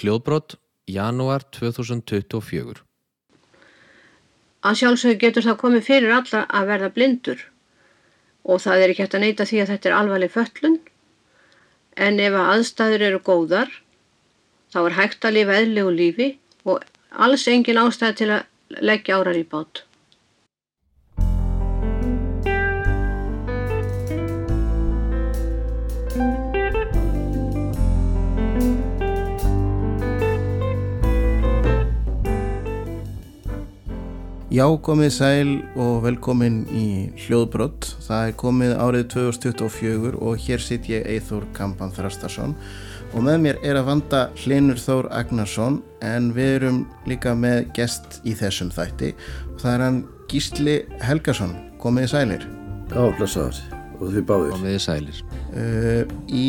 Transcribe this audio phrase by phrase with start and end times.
[0.00, 0.56] hljóðbrott,
[0.90, 2.80] janúar 2024.
[4.60, 7.44] Að sjálfsögur getur það komið fyrir alla að verða blindur
[8.44, 10.78] og það er ekki hægt að neyta því að þetta er alvarleg föllun
[12.06, 13.72] en ef að aðstæður eru góðar
[14.72, 16.28] þá er hægt að lifa eðlegu lífi
[16.64, 19.84] og alls engin ástæði til að leggja árar í bát.
[34.50, 36.86] Já, komið sæl og velkomin í
[37.22, 37.86] hljóðbrott.
[38.02, 42.56] Það er komið árið 2024 og hér sitt ég Eithór Kampan Þrastarsson
[43.14, 48.18] og með mér er að vanda Hlinur Þór Agnarsson en við erum líka með gest
[48.26, 50.04] í þessum þætti og það er hann
[50.34, 50.76] Gísli
[51.06, 51.54] Helgarsson.
[51.78, 52.50] Komið sælir.
[52.90, 53.62] Já, blessaður
[54.00, 54.54] og þið báðir.
[54.58, 55.24] Komið sælir.
[55.54, 56.46] Uh, í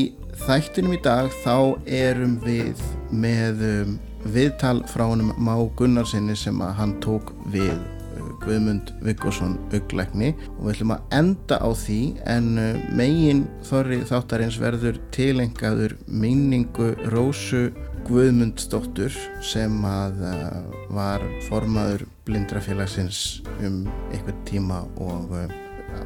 [0.47, 2.81] þættinum í dag þá erum við
[3.13, 3.99] með um,
[4.29, 10.65] viðtal frá honum Má Gunnarsinni sem að hann tók við uh, Guðmund Viggosson auglækni og
[10.65, 17.69] við ætlum að enda á því en uh, megin þorri þáttarins verður tilengaður minningu Rósu
[18.07, 19.15] Guðmundsdóttur
[19.45, 20.61] sem að uh,
[20.93, 25.35] var formaður blindrafélagsins um einhvern tíma og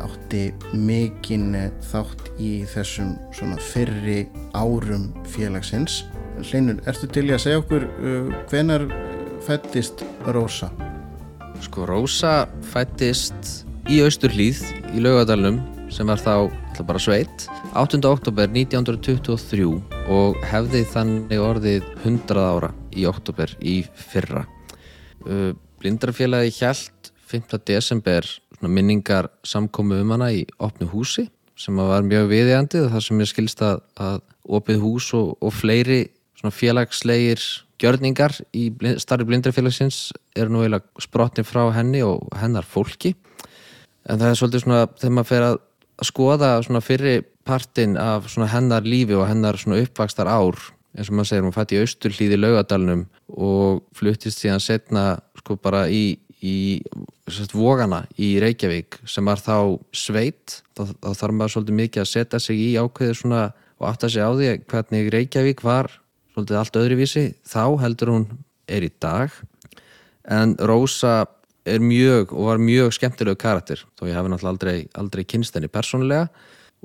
[0.02, 1.54] átti mikinn
[1.92, 4.26] þátt í þessum svona fyrri
[4.58, 6.04] árum félagsins
[6.44, 8.84] Hleinur, ertu til í að segja okkur uh, hvenar
[9.46, 10.04] fættist
[10.36, 10.68] Rósa?
[11.64, 12.34] Sko, Rósa
[12.74, 15.62] fættist í Austurhlýð í laugadalunum
[15.94, 16.52] sem var þá
[16.84, 17.46] bara sveit
[17.78, 18.02] 8.
[18.10, 19.68] oktober 1923
[20.12, 24.44] og hefði þannig orðið 100 ára í oktober í fyrra.
[25.24, 27.56] Uh, Blindrafélagi hjælt 5.
[27.66, 28.28] desember
[28.62, 33.62] minningar samkomi um hana í opnu húsi sem var mjög viðjandi það sem ég skilst
[33.64, 34.20] að, að
[34.58, 36.02] opið hús og, og fleiri
[36.56, 37.42] félagslegir
[37.82, 38.70] gjörningar í
[39.02, 43.16] starri blindrafélagsins eru nú eiginlega sprotni frá henni og hennar fólki.
[44.06, 45.58] En það er svolítið svona þegar maður fer að
[46.06, 47.16] skoða svona fyrri
[47.48, 50.60] partin af svona hennar lífi og hennar svona uppvakstar ár
[50.96, 53.04] eins og maður segir, hún fætti í austurlíði laugadalunum
[53.36, 55.06] og fluttist síðan setna
[55.42, 56.80] sko bara í, í
[57.28, 60.62] sérst, vogana í Reykjavík sem var þá sveit.
[60.78, 63.44] Þá, þá þarf maður svolítið mikið að setja sig í ákveður svona
[63.76, 65.92] og átta sig á því hvernig Reykjavík var
[66.36, 68.28] svolítið allt öðruvísi þá heldur hún
[68.68, 69.32] er í dag.
[70.28, 71.24] En Rósa
[71.66, 75.72] er mjög og var mjög skemmtilegu karakter þó ég hafi náttúrulega aldrei, aldrei kynst henni
[75.72, 76.28] persónulega.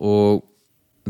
[0.00, 0.46] Og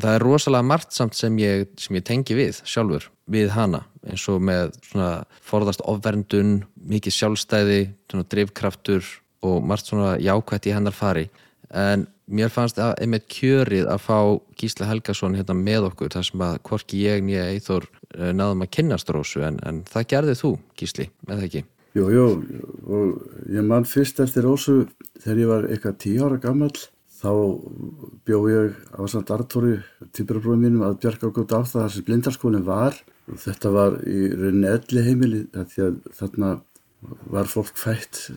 [0.01, 4.25] það er rosalega margt samt sem ég, sem ég tengi við sjálfur, við hana eins
[4.33, 5.11] og með svona
[5.45, 9.05] forðast ofverndun, mikið sjálfstæði drivkraftur
[9.47, 11.29] og margt svona jákvætt í hennar fari.
[11.71, 14.19] En mér fannst það einmitt kjörið að fá
[14.59, 17.87] Gísla Helgason hérna með okkur þar sem að hvorki ég nýja Eithor
[18.17, 21.63] náðum að kynast Rósu en, en það gerðið þú Gísli, með það ekki?
[21.99, 22.25] Jú, jú,
[22.87, 24.85] og ég mann fyrst eftir Rósu
[25.19, 26.73] þegar ég var eitthvað tíu ára gammal
[27.21, 27.33] þá
[28.29, 29.79] bjóð ég á samt Artúri
[30.17, 32.97] týpurabróðum mínum að bjarga okkur á það sem blindarskónin var
[33.31, 35.43] og þetta var í rauninni elli heimili
[36.17, 36.59] þarna
[37.33, 38.29] var fólk fætt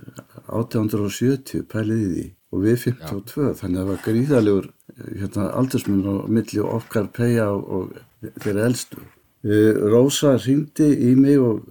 [0.48, 3.56] 1870 pæliði því og við 52 Já.
[3.60, 4.70] þannig að það var gríðalegur
[5.18, 9.04] hérna, aldursmun á milli okkar peja og, og þeirra eldstu.
[9.44, 11.66] Eh, Rósa ringdi í mig og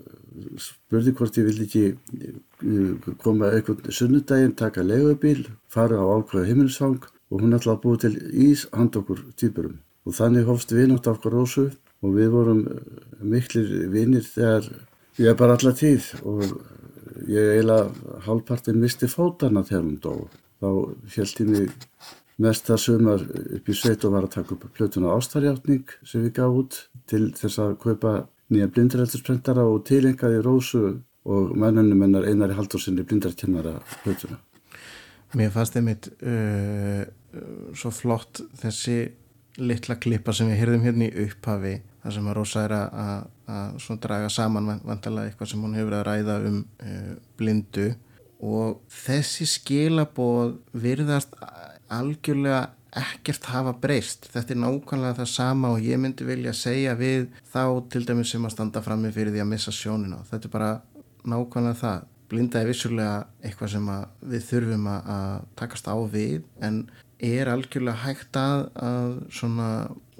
[0.61, 7.01] spurði hvort ég vildi ekki eh, koma eitthvað sunnudaginn, taka legubíl, fara á ákveða heimilisfang
[7.33, 8.13] og hún ætlaði að búa til
[8.51, 9.81] ís hand okkur týpurum.
[10.05, 11.71] Og þannig hófst við nátt okkar Rósu
[12.03, 12.85] og við vorum eh,
[13.25, 14.69] miklir vinnir þegar
[15.17, 16.45] ég er bara alla tíð og
[17.29, 20.15] ég eiginlega hálfpartin misti fótana þegar hún dó
[20.61, 20.69] þá
[21.17, 21.73] held ég mig
[22.43, 26.59] mesta sumar upp í sveit og var að taka upp plötuna Ástarjáttning sem við gaf
[26.63, 26.79] út
[27.13, 28.15] til þess að kaupa
[28.53, 30.83] nýja blindarældursprentara og tilengaði Rósu
[31.23, 34.41] og mannunum hennar einari haldursinni blindarkennara plötuna.
[35.39, 37.05] Mér fannst einmitt uh,
[37.79, 38.99] svo flott þessi
[39.63, 43.99] litla klippa sem við heyrðum hérna í upphafi þar sem að Rósa er að, að
[44.03, 47.89] draga saman vantalega eitthvað sem hún hefur að ræða um uh, blindu
[48.43, 51.37] og þessi skilaboð virðast
[51.93, 54.29] algjörlega ekkert hafa breyst.
[54.33, 58.45] Þetta er nákvæmlega það sama og ég myndi vilja segja við þá til dæmis sem
[58.45, 60.21] að standa fram með fyrir því að missa sjónina.
[60.29, 60.73] Þetta er bara
[61.25, 62.09] nákvæmlega það.
[62.33, 63.89] Blinda er vissulega eitthvað sem
[64.33, 66.79] við þurfum að takast á við en
[67.23, 69.69] er algjörlega hægt að, að svona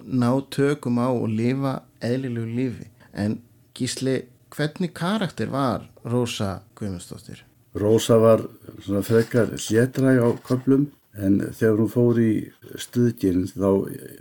[0.03, 2.91] ná tökum á og lifa eðlilegu lífi.
[3.13, 3.41] En
[3.77, 4.21] gísli
[4.53, 7.45] hvernig karakter var Rósa Guðmundsdóttir?
[7.75, 8.45] Rósa var
[8.85, 12.33] svona frekar hlétræg á köplum en þegar hún fór í
[12.81, 13.69] stuðginn þá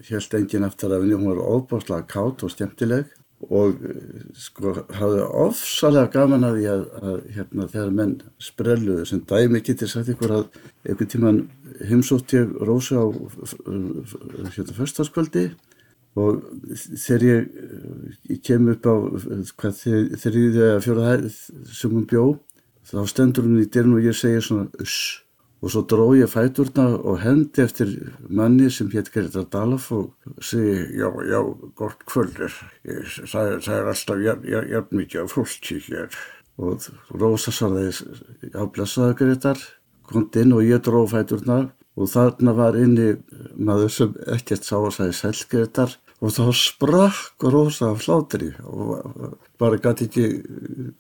[0.10, 1.18] held enginn eftir að henni.
[1.18, 3.10] Hún var óbáslega kátt og skemmtileg
[3.50, 9.08] og eh, sko hafði ofsalega gaman að því að, að hérna þegar menn sprelluðu.
[9.10, 11.42] Sem dæmi getur sagt ykkur að einhvern tíman
[11.90, 13.06] heimsótt ég Rósi á
[14.52, 15.50] hérna förstaskvöldi
[16.20, 16.44] og
[16.76, 17.52] þegar ég,
[18.28, 18.96] ég kem upp á
[19.62, 21.28] hvað þegar ég fjóra þær
[21.72, 22.26] sem hún bjó
[22.84, 25.22] þá stendur hún í dyrn og ég segir svona uss
[25.62, 27.92] og svo dró ég fæturna og hendi eftir
[28.30, 30.10] manni sem hétt Gerðar Dalaf og
[30.42, 31.40] segi já, já,
[31.78, 32.54] gott kvöldir
[33.30, 36.18] það, það er alltaf jafn mikið af fólki hér.
[36.62, 39.62] Og Rósa sarði já, blessaða Gerðar
[40.10, 41.62] kom inn og ég dró fæturna
[41.96, 43.14] og þarna var inni
[43.54, 49.80] maður sem ekkert sá að sagði selgreðar og þá sprakk rosa af hlátri og bara
[49.82, 50.26] gæti ekki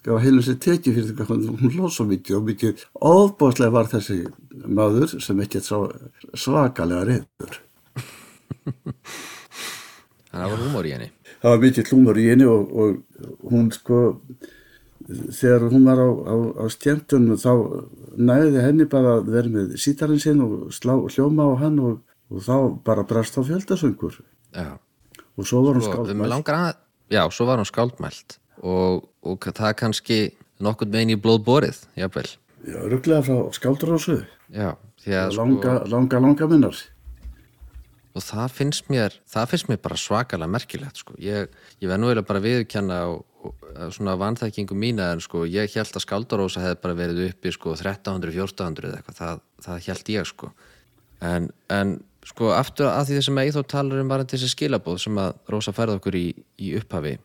[0.09, 3.91] á heilum sér tekið fyrir því að hún hlóð svo mikið og mikið óbáslega var
[3.91, 4.17] þessi
[4.65, 5.77] maður sem sá
[6.33, 7.59] svakalega reyður
[10.31, 11.09] Það var húmor í henni.
[11.41, 13.97] Það var mikið húmor í henni og, og hún sko
[15.11, 17.51] þegar hún var á, á, á stjæmtunum þá
[18.15, 21.99] næði henni bara að vera með sítarinn sinn og slá hljóma á hann og,
[22.31, 24.21] og þá bara brast á fjöldasöngur
[24.55, 24.79] Já
[25.41, 26.29] og svo var hún Sko, skáldmælt.
[26.31, 26.77] langar,
[27.11, 28.37] já, svo var hún skáldmælt.
[28.61, 30.19] Og, og það kannski
[30.61, 32.29] nokkurn veginn í blóðborið, jáfnvel
[32.61, 34.19] Já, rugglega frá skáldurásu
[34.53, 36.77] Já, því að langa, langa, langa minnar.
[38.11, 41.15] Og það finnst mér það finnst mér bara svakalega merkilegt sko.
[41.17, 41.47] ég,
[41.81, 43.25] ég verð nú eiginlega bara viðkjanna og
[43.95, 48.89] svona vanþækkingu mína en sko, ég held að skáldarósa hefði bara verið uppi sko 1300-1400
[48.91, 50.51] eða eitthvað, það, það held ég sko.
[51.21, 51.95] En, en
[52.27, 55.99] sko aftur að því sem Eithó talar um varandi þessi skilabóð sem að Rósa færði
[55.99, 56.27] okkur í,
[56.61, 57.17] í upphafi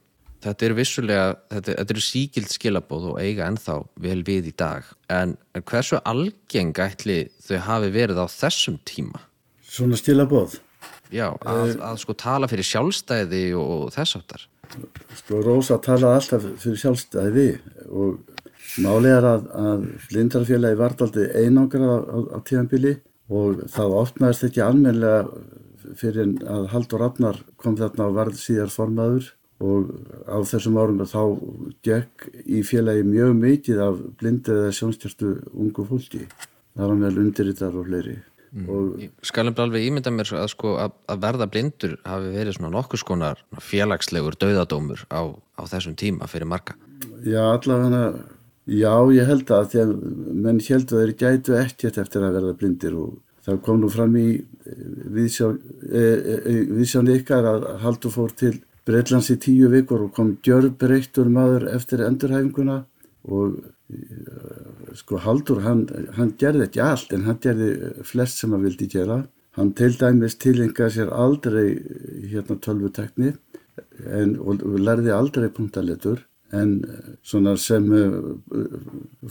[0.47, 4.87] þetta er vissulega, þetta, þetta er síkild skilabóð og eiga ennþá vel við í dag.
[5.13, 9.23] En, en hversu algeng ætli þau hafi verið á þessum tíma?
[9.67, 10.61] Svona stilabóð
[11.15, 14.47] Já, að, að sko tala fyrir sjálfstæði og þess áttar.
[15.21, 17.47] Sko Rósa talaði alltaf fyrir sjálfstæði
[17.87, 18.17] og
[18.83, 22.97] málið er að, að blindarfélagi vart aldrei einangrað á, á, á tíðanbili
[23.33, 25.25] og það opnaðist ekki almenlega
[25.97, 29.33] fyrir að Haldur Ragnar kom þarna og varð síðar formaður
[29.63, 29.93] og
[30.29, 31.23] á þessum árum þá
[31.87, 36.27] gekk í félagi mjög mikið af blindið eða sjónstjárstu ungu fólki.
[36.77, 38.19] Það var meðal undirritar og fleiri.
[38.57, 42.73] Ég skalum bara alveg ímynda mér að, sko, að, að verða blindur hafi verið svona
[42.73, 46.77] nokkus konar félagslegur dauðadómur á, á þessum tíma fyrir marga.
[47.27, 48.03] Já, allavega,
[48.67, 49.95] já, ég held að því að
[50.47, 53.15] menn held að þeir gætu ekkert eftir að verða blindir og
[53.47, 54.27] það kom nú fram í
[55.17, 60.13] viðsján, e, e, e, viðsján ykkar að Haldur fór til Breitlands í tíu vikur og
[60.15, 62.85] kom gjörbreyttur maður eftir endurhæfinguna
[63.27, 63.57] og
[64.99, 65.87] sko Haldur hann,
[66.19, 67.71] hann gerði ekki allt en hann gerði
[68.07, 69.23] flest sem hann vildi gera.
[69.57, 71.79] Hann til dæmis tilenga sér aldrei
[72.31, 73.33] hérna tölvutekni
[74.05, 76.77] en, og, og lærði aldrei punktaletur en
[77.27, 78.35] svona sem uh,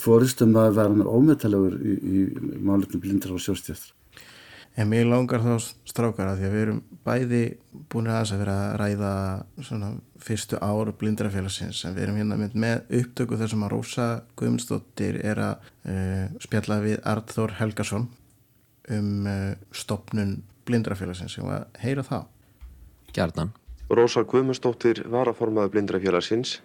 [0.01, 2.25] fóristum að vera ómetalegur í, í
[2.59, 3.95] málutnum blindra og sjóstjæstra
[4.75, 5.53] En mér langar þá
[5.87, 7.43] strákar að því að við erum bæði
[7.91, 9.11] búin að þess að vera að ræða
[9.63, 9.91] svona
[10.25, 15.41] fyrstu ár blindrafélagsins en við erum hérna með, með upptöku þessum að Rósa Guðmundsdóttir er
[15.45, 18.09] að uh, spjalla við Arþór Helgason
[18.91, 22.27] um uh, stopnun blindrafélagsins og að heyra það.
[23.15, 23.55] Gjarnan.
[23.95, 26.57] Rósa Guðmundsdóttir var að formaða blindrafélagsins.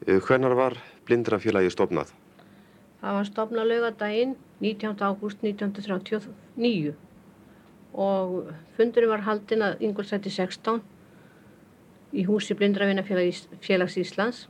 [0.00, 2.14] Hvenar var blindrafélagi stopnað?
[3.02, 4.30] Það var stopnað laugadaginn
[4.64, 4.94] 19.
[4.96, 6.94] ágúst 1939
[8.00, 8.48] og
[8.78, 10.80] fundurinn var haldinn að Ingolstætti 16
[12.16, 14.46] í húsi Blindravinnafélags Íslands.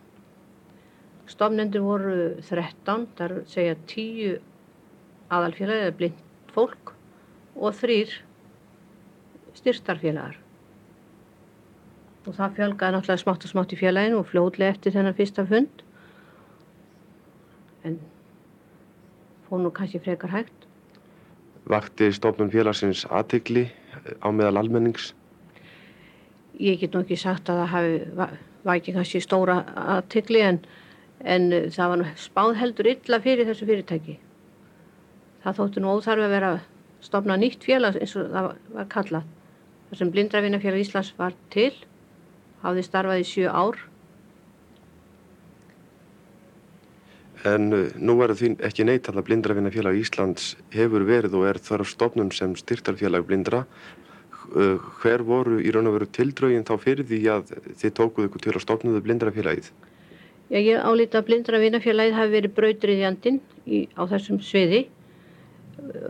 [1.27, 2.15] Stofnendur voru
[2.47, 4.39] 13, þar segja 10
[5.35, 6.23] aðalfélagi eða blind
[6.55, 6.95] fólk
[7.59, 8.15] og þrýr
[9.59, 10.39] styrtarfélagar.
[12.29, 15.85] Og það fjölgaði náttúrulega smátt og smátt í félaginu og fljóðlega eftir þennan fyrsta fund.
[17.89, 17.97] En
[19.49, 20.67] fór nú kannski frekar hægt.
[21.71, 23.69] Vakti stofnun félagsins aðtikli
[24.21, 25.13] á meðal almennings?
[26.61, 28.35] Ég get nú ekki sagt að það hafi, var,
[28.75, 29.61] ekki kannski stóra
[29.97, 30.61] aðtikli en,
[31.25, 34.19] en það var nú spáð heldur illa fyrir þessu fyrirtæki.
[35.45, 36.65] Það þóttu nú óþarfi að vera að
[37.05, 39.31] stopna nýtt félag eins og það var kallað.
[39.89, 41.73] Það sem Blindravinnafélag Íslands var til,
[42.65, 43.81] hafði starfað í sjö ár
[47.49, 52.33] En nú er því ekki neitt að Blindravinnafélag Íslands hefur verið og er þar stofnun
[52.37, 53.63] sem styrtarfélag blindra.
[55.01, 58.53] Hver voru í raun og veru tildrögin þá fyrir því að þið tókuðu ykkur til
[58.53, 59.71] að stofnuðu Blindrafélagið?
[60.51, 63.41] Já, ég álita að Blindravinnafélagið hafi verið brautriðjandin
[63.97, 64.83] á þessum sviði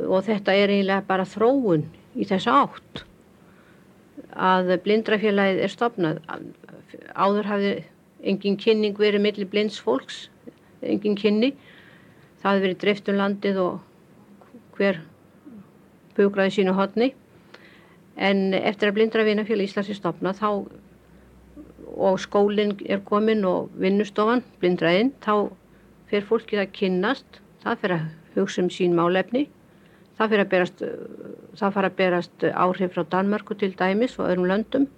[0.09, 1.87] og þetta er eiginlega bara þróun
[2.19, 3.05] í þessa átt
[4.37, 6.21] að blindrafélagið er stopnað.
[7.15, 7.73] Áður hafði
[8.21, 10.29] engin kynning verið millir blinds fólks,
[10.83, 11.55] engin kynni.
[12.41, 15.01] Það hefði verið drift um landið og hver
[16.17, 17.13] bugraði sínu hodni.
[18.17, 20.51] En eftir að blindrafélagið Íslands er stopnað þá
[22.01, 25.51] og skólinn er komin og vinnustofan, blindraðinn, þá
[26.11, 28.05] fer fólkið að kynnast, það fer að
[28.37, 29.49] hugsa um sín málefni,
[30.21, 30.83] það fer að berast,
[31.57, 34.89] það fara að berast áhrif frá Danmörku til dæmis og öðrum löndum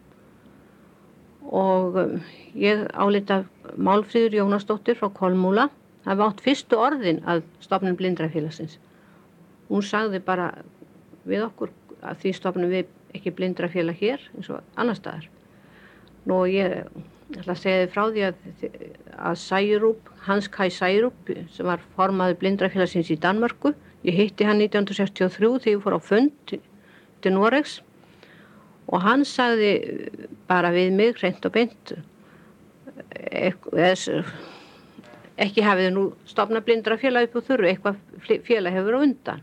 [1.53, 2.17] og um,
[2.59, 3.43] ég álita
[3.77, 5.69] Málfríður Jónasdóttir frá Kolmúla,
[6.07, 8.79] það var átt fyrstu orðin að stopnum blindrafélagsins.
[9.69, 10.51] Hún sagði bara
[11.29, 15.29] við okkur að því stopnum við ekki blindrafélag hér eins og annar staðar.
[16.27, 16.89] Nú ég
[17.37, 18.43] ætla að segja þið frá því að,
[19.31, 25.59] að Særup, Hans Kai Særup sem var formaður blindrafélagsins í Danmörku, ég hitti hann 1963
[25.63, 26.61] þegar ég fór á fund til,
[27.31, 27.81] Noregs
[28.91, 29.75] og hann sagði
[30.49, 31.95] bara við mig hreint og beint
[35.43, 37.97] ekki hafið nú stopna blindrafélag upp og þurru, eitthvað
[38.47, 39.41] félag hefur á undan.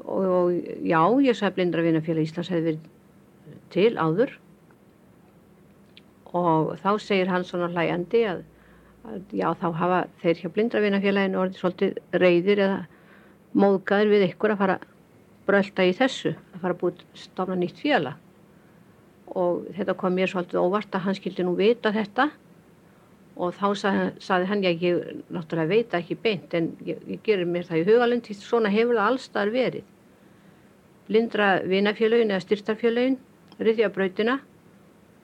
[0.00, 0.52] Og, og
[0.86, 2.86] já, ég sagði blindrafélag Íslands hefði verið
[3.74, 4.36] til áður.
[6.30, 8.44] Og þá segir hann svona hlægandi að
[9.32, 12.80] já þá hafa þeir hjá blindravinafélaginu orðið svolítið reyðir eða
[13.60, 14.76] móðgæðir við ykkur að fara
[15.48, 18.18] brölda í þessu, að fara búið stofna nýtt félag.
[19.30, 22.28] Og þetta kom mér svolítið óvart að hann skildi nú vita þetta.
[23.40, 25.00] Og þá sagði, sagði hann já ég
[25.32, 28.98] náttúrulega veit ekki beint en ég, ég gerir mér það í hugalund því svona hefur
[28.98, 29.86] það allstaðar verið.
[31.08, 33.16] Blindra vinafélagin eða styrtarfélagin
[33.60, 34.40] riðja brautina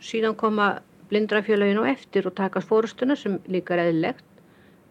[0.03, 0.79] síðan koma
[1.11, 4.25] blindrafélagin á eftir og takast fórustuna sem líka er eðlilegt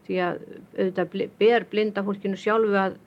[0.05, 0.39] því að
[0.77, 2.97] auðvitað ber blinda fólkinu sjálfu að,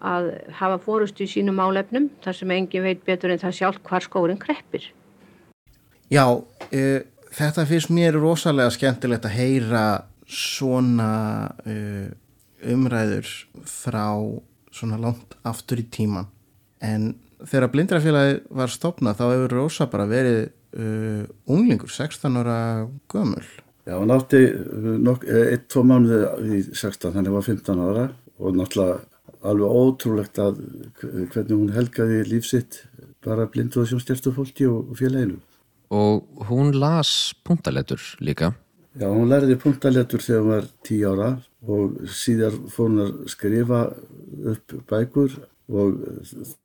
[0.00, 0.30] að
[0.60, 4.40] hafa fórustu í sínum álefnum þar sem engin veit betur en það sjálf hvar skórin
[4.40, 4.86] kreppir.
[6.10, 7.00] Já, uh,
[7.34, 9.84] þetta finnst mér rosalega skemmtilegt að heyra
[10.30, 11.10] svona
[11.66, 12.10] uh,
[12.70, 13.26] umræður
[13.66, 14.06] frá
[14.70, 16.28] svona langt aftur í tíman
[16.84, 17.12] en
[17.48, 23.46] þegar blindrafélagi var stopnað þá hefur Rosa bara verið uh, unglingur, 16 ára gömul.
[23.88, 25.14] Já, hann átti uh,
[25.50, 28.08] eitt, tvo mánuði í 16, þannig var 15 ára
[28.40, 29.00] og náttúrulega
[29.40, 30.58] alveg ótrúlegt að
[31.00, 32.82] hvernig hún helgaði lífsitt
[33.24, 35.38] bara blindu og sjónstjærstu fólki og félaginu.
[35.90, 38.52] Og hún las punktaletur líka?
[38.98, 41.30] Já, hún lærði punktaletur þegar hún var 10 ára
[41.66, 43.80] og síðar fór hún að skrifa
[44.52, 45.36] upp bækur
[45.70, 45.98] og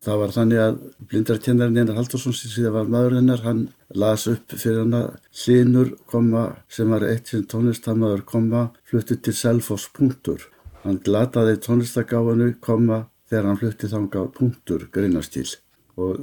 [0.03, 0.77] það var þannig að
[1.11, 3.61] blindarkennarinn Einar Haldursson sem síðan var maður hennar, hann
[3.93, 5.11] las upp fyrir hann að
[5.43, 10.47] Hlinur koma sem var eitt sem tónlistamæður koma fluttið til Selfoss punktur.
[10.83, 15.47] Hann glataði tónlistagáinu koma þegar hann fluttið þanga punktur greinastíl
[15.95, 16.19] og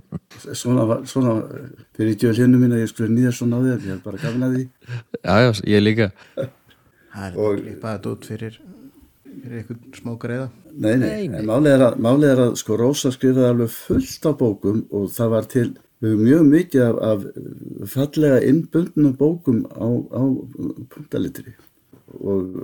[0.60, 1.34] svona, svona
[1.96, 4.04] fyrir í djöl hennum mín að ég skulle nýja svona á því að ég hef
[4.04, 4.68] bara gafin að því.
[5.24, 6.12] Já, já, ég líka.
[7.16, 8.60] Það er bara dótt fyrir
[9.46, 11.42] fyrir eitthvað smá greiða Nei, nei, nei.
[11.46, 15.32] Málið, er að, málið er að sko Rósa skrifaði alveg fullt af bókum og það
[15.32, 15.66] var til
[16.04, 20.22] mjög mikið af, af fallega innbundnum bókum á, á
[20.92, 21.56] punktalitri.
[22.20, 22.58] Og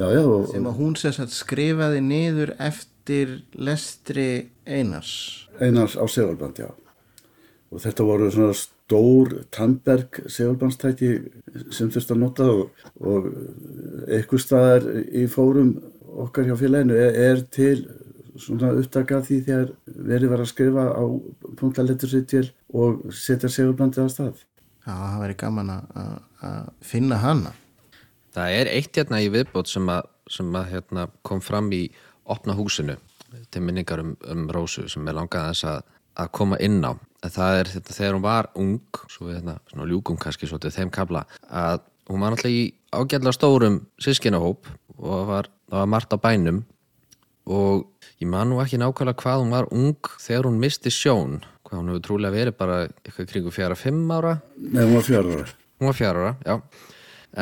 [0.00, 4.28] já, já og, sem að hún sér satt skrifaði niður eftir lestri
[4.66, 5.46] Einars.
[5.62, 6.72] Einars á Sigurbrand, já.
[7.70, 11.14] Og þetta voru svona stór Tandberg segulbandstæki
[11.74, 13.30] sem þurfti að nota og, og
[14.10, 15.76] eitthvað staðar í fórum
[16.24, 17.84] okkar hjá félaginu er, er til
[18.40, 19.70] svona upptaka því þegar
[20.10, 21.04] verið var að skrifa á
[21.58, 22.44] punktaletur sér til
[22.74, 24.42] og setja segulbandið á stað.
[24.84, 27.54] Já, það væri gaman að finna hana.
[28.34, 31.86] Það er eitt hérna í viðbót sem, að, sem að, hérna, kom fram í
[32.30, 32.98] opna húsinu
[33.54, 35.90] til minningar um, um Rósu sem er langað þess að,
[36.22, 36.92] að koma inn á.
[37.24, 40.74] Það er þetta, þegar hún var ung, svo við hérna, svona ljúkum kannski svo til
[40.74, 44.68] þeim kabla, að hún var náttúrulega í ágæðlega stórum sískinahóp
[44.98, 46.62] og var það var margt á bænum
[47.50, 47.86] og
[48.22, 51.40] ég man nú ekki nákvæmlega hvað hún var ung þegar hún misti sjón.
[51.66, 54.38] Hvað hún hefur trúlega verið bara eitthvað kringu fjara fimm ára?
[54.56, 55.48] Nei, hún var fjara ára.
[55.80, 56.54] Hún var fjara ára, já.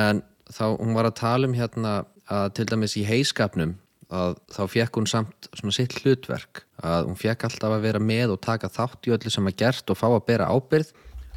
[0.03, 1.95] En þá hún var að tala um hérna
[2.33, 3.77] að til dæmis í heiskapnum
[4.13, 6.65] að þá fekk hún samt svona sitt hlutverk.
[6.83, 9.93] Að hún fekk alltaf að vera með og taka þátt í öllu sem að gert
[9.93, 10.95] og fá að bera ábyrð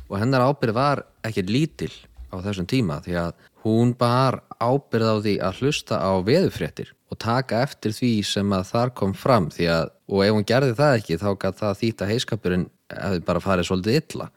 [0.07, 1.91] og hennar ábyrð var ekki lítil
[2.31, 7.19] á þessum tíma því að hún bar ábyrð á því að hlusta á veðufréttir og
[7.21, 10.97] taka eftir því sem að þar kom fram því að, og ef hún gerði það
[10.99, 14.29] ekki þá gæti það þýta heiskapurinn hefði bara farið svolítið illa.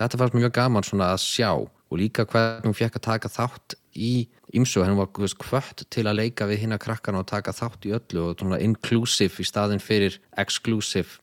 [0.00, 3.76] Þetta fannst mjög gaman svona að sjá og líka hvernig hún fekk að taka þátt
[3.92, 4.12] í
[4.56, 7.94] ymsu, henni var hvött til að leika við hinn að krakkana og taka þátt í
[7.96, 11.20] öllu og svona inclusive í staðin fyrir exclusive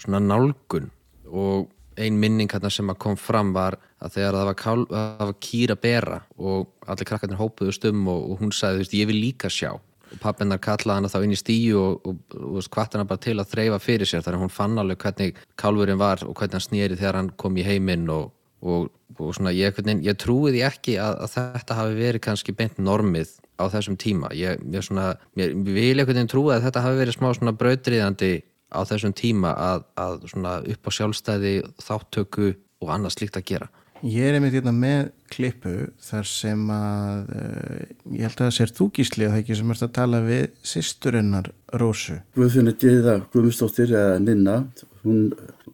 [0.00, 0.88] svona nálgun.
[1.28, 5.36] Og ein minning hérna sem kom fram var að þegar það var, kál, það var
[5.48, 9.18] kýra bera og allir krakkarnir hópuðust um og, og hún sagði, þú veist, ég vil
[9.18, 9.72] líka sjá.
[10.08, 13.36] Og pappinnar kallaði hana þá inn í stíu og, og, og hvart hana bara til
[13.36, 16.64] að þreyfa fyrir sér þar að hún fann alveg hvernig kálfurinn var og hvernig hann
[16.64, 18.30] snýri þegar hann kom í heiminn og,
[18.64, 18.88] og
[19.36, 23.34] svona ég, hvernig, ég trúi því ekki að, að þetta hafi verið kannski beint normið
[23.58, 24.30] á þessum tíma.
[24.38, 28.32] Ég, ég, svona, ég vil einhvern veginn trúi að þetta hafi verið smá svona brautriðandi
[28.68, 33.70] á þessum tíma að, að svona upp á sjálfstæði þáttöku og annað slíkt að gera
[34.06, 35.72] Ég er einmitt hérna með klippu
[36.06, 37.80] þar sem að uh,
[38.14, 40.44] ég held að það sér þú gísli og það ekki sem ert að tala við
[40.70, 41.48] sýsturinnar
[41.82, 42.20] Rósu.
[42.38, 44.54] Guðfinni Gíða Guðmundsdóttir eða Ninna,
[45.02, 45.32] hún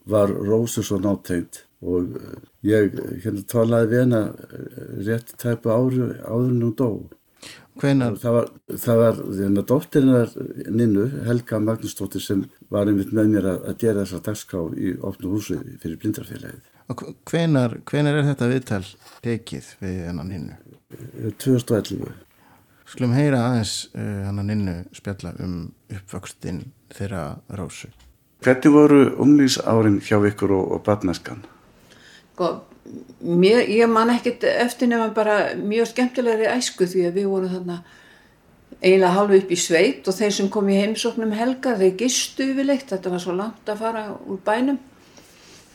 [0.08, 2.96] var Rósu svo náttægt og eh, ég
[3.26, 6.88] hérna talaði við hana eh, rétt tæpu ári áður en hún dó.
[7.80, 8.18] Hvenar?
[8.22, 8.50] Það var,
[8.84, 10.34] það var hérna dóttirinnar
[10.70, 15.32] Ninnu, Helga Magnúsdóttir sem var einmitt með mér að, að gera þessa dagská í opnu
[15.32, 16.62] húsi fyrir blindarfélagið.
[17.30, 18.82] Hvenar, hvenar er þetta viðtal
[19.24, 20.60] tekið við hennan hinnu?
[21.42, 22.12] 2011.
[22.94, 25.56] Skulum heyra aðeins uh, hennan hinnu spjalla um
[25.90, 27.24] uppvöxtinn þeirra
[27.58, 27.90] rásu.
[28.44, 31.40] Hvernig voru umlýsárin hjá ykkur og, og barnaskan?
[32.34, 32.50] Sko,
[33.20, 37.78] mér, ég man ekkert eftir nefnum bara mjög skemmtilegri æsku því að við vorum þarna
[38.80, 42.88] eiginlega halvu upp í sveit og þeir sem kom í heimsóknum helga þeir gistu yfirleitt,
[42.90, 44.80] þetta var svo langt að fara úr bænum.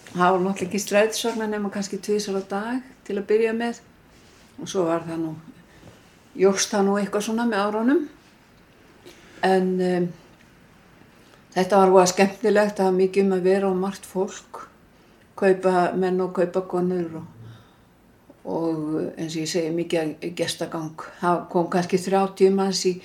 [0.09, 3.81] Það var náttúrulega ekki stræðsvagnar nema kannski tvísar á dag til að byrja með.
[4.59, 5.33] Og svo var það nú
[6.37, 8.01] jógst það nú eitthvað svona með áránum
[9.45, 10.07] en um,
[11.55, 14.65] þetta var hóa skemmtilegt það var mikið um að vera á margt fólk
[15.39, 17.27] kaupa menn og kaupa konur og,
[18.43, 18.79] og
[19.15, 22.95] eins og ég segi mikið gestagang það kom kannski 30 manns í,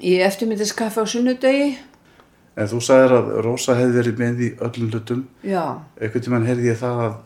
[0.00, 1.76] í eftirmyndiskaffi á sunnudegi
[2.56, 5.24] En þú sagðir að Rósa hefði verið með í öllum hlutum.
[5.44, 5.64] Já.
[6.00, 7.16] Ekkert tíma heyrði ég það að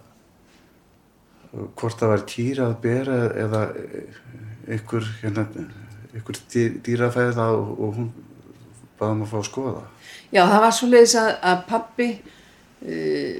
[1.79, 3.61] hvort það var kýra að bera eða
[4.71, 5.47] einhver, hérna,
[6.11, 8.11] einhver dýrafæði það og, og hún
[8.99, 9.85] baði hann að fá að skoða.
[10.30, 13.35] Já, það var svo leiðis að, að pappi uh,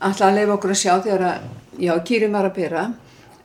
[0.00, 2.84] alltaf að leifa okkur að sjá þegar að, já, kýrin var að bera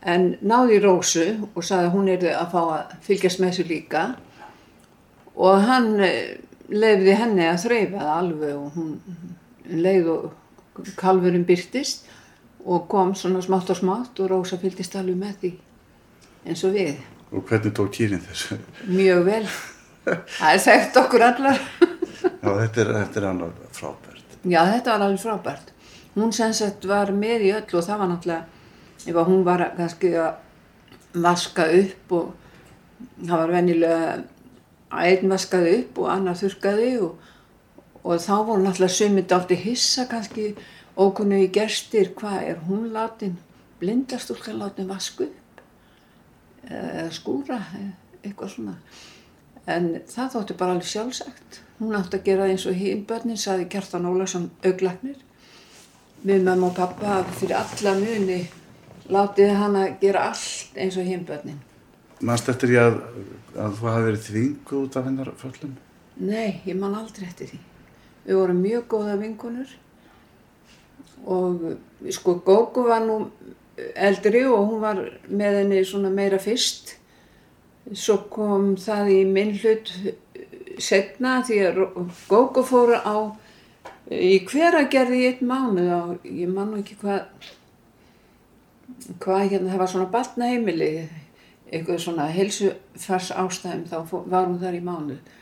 [0.09, 4.03] en náði Rósu og sagði að hún er að fá að fylgjast með þessu líka
[5.39, 5.89] og hann
[6.69, 8.93] lefði henni að þreyfa það alveg og hún
[9.69, 12.07] leið og kalfurinn byrtist
[12.65, 15.51] og kom svona smátt og smátt og Rósa fylgist alveg með því
[16.49, 16.99] eins og við.
[17.29, 18.57] Og hvernig tók kýrin þessu?
[18.89, 19.43] Mjög vel.
[20.05, 21.59] Það er þekkt okkur allar.
[22.39, 24.37] Já, þetta er, þetta er alveg frábært.
[24.43, 25.73] Já, þetta var alveg frábært.
[26.15, 28.45] Hún sem sagt var með í öll og það var náttúrulega,
[29.05, 32.31] ef hún var kannski að vaska upp og
[33.25, 33.99] það var venilega
[34.89, 37.27] að einn vaskaði upp og annar þurkaði og,
[38.03, 40.49] og þá voru náttúrulega sömyndi átti hissa kannski
[40.99, 43.37] ókunnu í gerstir hvað er hún látin
[43.79, 45.63] blindastúlkan látin vasku upp?
[46.69, 47.61] Eða skúra
[48.23, 48.75] eitthvað svona.
[49.69, 51.61] En það þótti bara alveg sjálfsagt.
[51.79, 55.21] Hún átti að gera eins og hinn börnin saði Kjartan Ólarsson auglagnir
[56.23, 58.41] við mamma og pappa fyrir alla muni
[59.09, 61.59] látið hann að gera allt eins og hinn börnin
[62.19, 62.97] Mannst eftir ég að,
[63.55, 65.75] að þú hafi verið þvingu út af hennar föllum?
[66.19, 67.59] Nei, ég man aldrei eftir því.
[68.25, 69.71] Við vorum mjög góða vingunur
[71.29, 71.63] og
[72.11, 73.21] sko Gógu var nú
[73.95, 74.99] eldri og hún var
[75.31, 76.97] með henni svona meira fyrst.
[77.95, 79.93] Svo kom það í minn hlut
[80.79, 81.81] setna því að
[82.27, 83.15] Gógu fór á
[84.09, 87.27] í hveragerði í einn mánu og ég man ekki hvað
[89.21, 90.93] hvað hérna, það var svona batnaheimili
[91.69, 93.97] eitthvað svona helsufars ástæðum þá
[94.31, 95.35] var hún þar í mánuð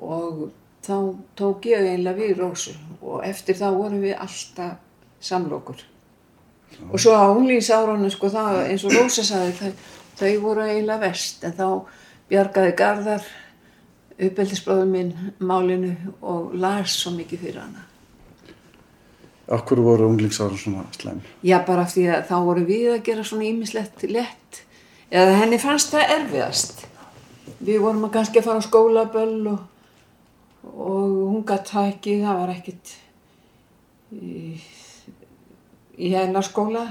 [0.00, 0.46] og
[0.86, 0.96] þá
[1.38, 4.80] tók ég eiginlega við Rósu og eftir þá vorum við alltaf
[5.20, 5.82] samlokur
[6.72, 6.80] Já.
[6.90, 9.24] og svo á unglýns áraunum sko það eins og Rósa
[9.60, 9.72] þau,
[10.16, 11.68] þau voru eiginlega vest en þá
[12.30, 13.28] bjargaði Garðar
[14.16, 15.92] uppeldisbróður minn málinu
[16.24, 17.84] og las svo mikið fyrir hana.
[19.52, 21.20] Akkur voru unglingsára svona slæm?
[21.46, 24.62] Já bara því að þá voru við að gera svona ímislegt lett
[25.10, 26.86] eða henni fannst það erfiðast.
[27.62, 29.60] Við vorum að kannski að fara á skólaböll og,
[30.66, 32.96] og hún gætt það ekki það var ekkit
[34.16, 34.56] í,
[35.96, 36.88] í hennar skóla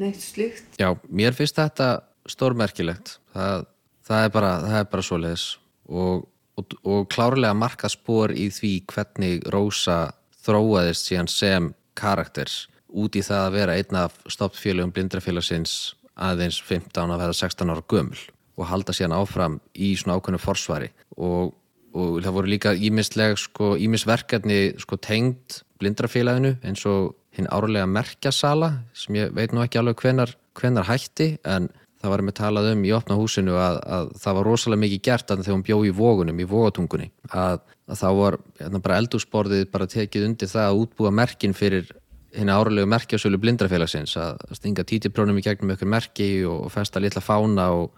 [0.00, 0.80] neitt slíkt.
[0.80, 1.92] Já, mér finnst þetta
[2.30, 3.18] stórmerkilegt.
[3.36, 3.66] Það,
[4.08, 4.52] það er bara,
[4.88, 5.46] bara svo leiðis
[5.88, 6.24] og,
[6.58, 10.12] og, og klárlega marka spór í því hvernig Rósa
[10.42, 17.12] þróaðist síðan sem karakters út í það að vera einn af stoppfélögum blindrafélagsins aðeins 15
[17.14, 18.20] að vera 16 ára gömul
[18.60, 20.90] og halda síðan áfram í svona ákveðnu forsvari.
[21.16, 21.54] Og,
[21.96, 28.74] og það voru líka ímisleg sko, ímisverkefni sko tengd blindrafélaginu eins og hinn árlega merkjasala
[28.96, 31.70] sem ég veit nú ekki alveg hvenar, hvenar hætti en
[32.02, 35.30] það var með talað um í opna húsinu að, að það var rosalega mikið gert
[35.30, 39.66] að þegar hún bjó í vógunum, í vógatungunni að, að þá var hérna, bara eldúsborðið
[39.72, 41.92] bara tekið undir það að útbúa merkin fyrir
[42.32, 47.68] hinn áralegu merkjasölu blindrafélagsins að stinga títiprónum í gegnum ykkur merki og festa litla fána
[47.76, 47.92] og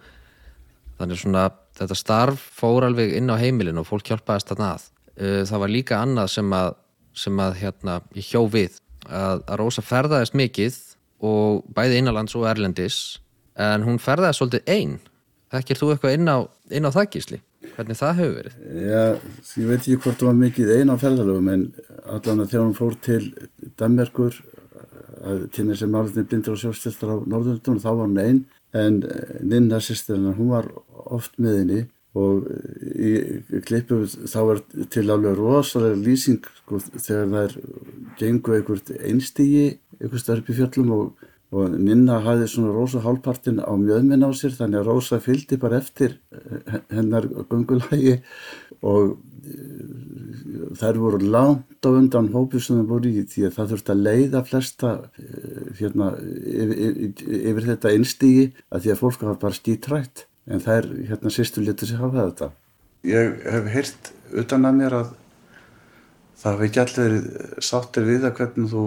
[0.99, 4.89] þannig svona þetta starf fór alveg inn á heimilin og fólk hjálpaðist þarna að.
[5.47, 6.73] Það var líka annað sem að,
[7.15, 10.81] sem að hérna, ég hjó við að, að Rósa ferðaðist mikið
[11.25, 12.99] og bæði innanlands og erlendis
[13.61, 14.95] en hún ferðaði svolítið einn
[15.55, 16.39] þekkir þú eitthvað inn á,
[16.75, 17.41] inn á það gísli?
[17.75, 18.57] Hvernig það hefur verið?
[18.85, 19.05] Já,
[19.61, 21.65] ég veit ekki hvort það var mikið einn á ferðalögum en
[22.05, 23.23] allan að þegar hún fór til
[23.81, 24.41] Danmerkur
[25.55, 28.41] til þess að málinni blindur og sjóstistar á Norðundunum þá var hún einn
[28.75, 29.01] en
[29.47, 30.69] Ninna sýstirna hún var
[31.15, 31.83] oft með henni
[32.15, 32.47] og
[32.95, 34.61] í klippu þá er
[34.93, 37.57] til alveg rosalega lýsing sko, þegar það er
[38.21, 39.65] gengu einhvert einstígi
[39.99, 44.57] einhver starf í fjöllum og og Ninna hafði svona Rósa hálfpartin á mjöðminn á sér
[44.57, 48.17] þannig að Rósa fylgdi bara eftir eh, hennar gungulægi
[48.83, 49.15] og
[49.47, 53.95] eh, þær voru langt á undan hópi sem það voru í því að það þurfti
[53.95, 56.11] að leiða flesta eh, hérna,
[56.65, 56.85] yfir,
[57.39, 61.89] yfir, þetta einstígi að því að fólk hafa bara skítrætt en þær hérna sýstu litur
[61.89, 62.51] sér hafa þetta.
[63.05, 65.15] Ég hef heyrt utan að mér að
[66.41, 67.19] það hefði ekki allir
[67.63, 68.85] sáttir við að hvernig þú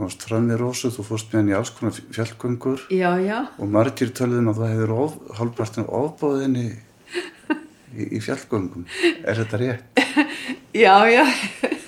[0.00, 2.86] komst fram í Rósu, þú fórst með henni í alls konar fjallgöngur.
[2.94, 3.38] Já, já.
[3.60, 4.92] og margir töluðum að það hefur
[5.38, 8.86] hálfpartinu ofbóðinni í, í fjallgöngum.
[9.20, 10.02] Er þetta rétt?
[10.84, 11.24] Já, já.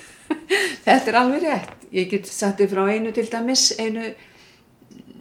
[0.85, 1.83] Þetta er alveg rétt.
[1.95, 4.09] Ég get þið frá einu til dæmis einu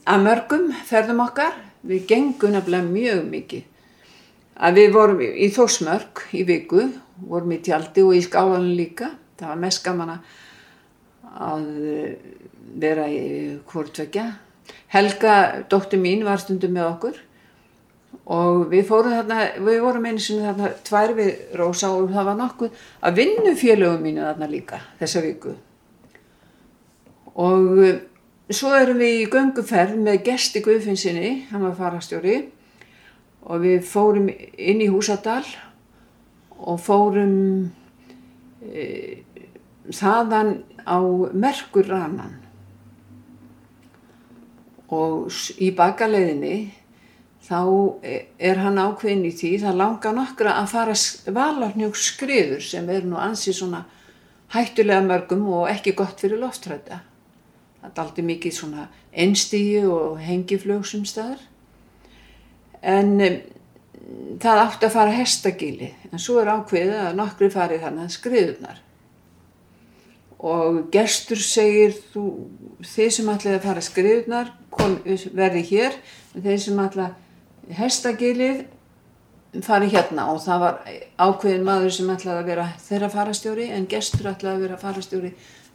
[0.03, 1.55] að mörgum ferðum okkar.
[1.87, 3.69] Við gengum nefnilega mjög mikið.
[4.67, 6.89] Að við vorum í Þórsmörg í viku,
[7.23, 9.13] vorum í tjaldi og í skálanum líka.
[9.39, 10.17] Það var mest gaman
[11.33, 11.71] að
[12.81, 14.29] vera í hvortvekja.
[14.93, 17.21] Helga, dóttur mín, var stundum með okkur
[18.33, 22.39] og við fórum þarna, við vorum einu sinni þarna tvær við Rósa og það var
[22.39, 25.55] nokkuð að vinnu félögum mínu þarna líka þessa viku.
[27.43, 28.01] Og eh,
[28.53, 32.37] svo erum við í gönguferð með gesti Guðfinnsinni, hann var farastjóri
[33.43, 35.43] og við fórum inn í Húsadal
[36.63, 37.73] og fórum
[38.63, 38.85] e,
[39.91, 40.99] þaðan á
[41.35, 42.42] Merkurranan
[44.93, 46.57] og í bakaleiðinni
[47.43, 47.61] þá
[48.39, 50.97] er hann ákveðin í því það langar nokkra að fara
[51.39, 53.83] valarnjók skriður sem er nú ansið svona
[54.53, 57.01] hættulega mörgum og ekki gott fyrir loftræta.
[57.81, 61.41] Það er aldrei mikið svona einstígi og hengiflög staðar.
[62.83, 63.41] En um,
[64.43, 68.81] það átti að fara hestagili en svo er ákveðið að nokkri farið þannig skriðunar
[70.43, 72.25] og gestur segir þú,
[72.83, 74.51] þeir sem ætlaði að fara skriðunar
[75.37, 75.99] verði hér.
[76.35, 78.65] En þeir sem ætlaði hestagilið
[79.63, 80.79] fari hérna og það var
[81.21, 85.33] ákveðin maður sem ætlaði að vera þeirra farastjóri en gestur ætlaði að vera farastjóri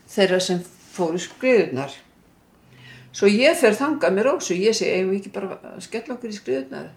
[0.09, 1.93] þeirra sem fóru skriðunar
[3.17, 4.55] svo ég fer þanga með Rósu.
[4.57, 6.89] Ég segi, eigum við ekki bara að skella okkur í skriðunar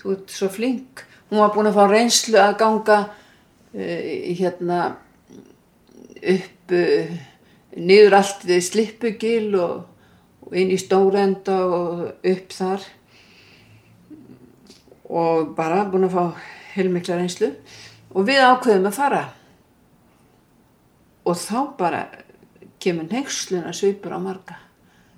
[0.00, 1.04] þú ert svo flink.
[1.30, 4.06] Hún var búin að fá reynslu að ganga uh,
[4.38, 4.80] hérna
[6.36, 7.12] upp uh,
[7.76, 9.95] niður allt við slippugil og, og
[10.54, 12.84] inn í stórenda og upp þar.
[15.06, 16.44] Og bara búin að fá
[16.76, 17.52] heilmikla reynslu.
[18.14, 19.24] Og við ákveðum að fara.
[21.26, 22.04] Og þá bara
[22.82, 24.60] kemur nexluna svipur á marga.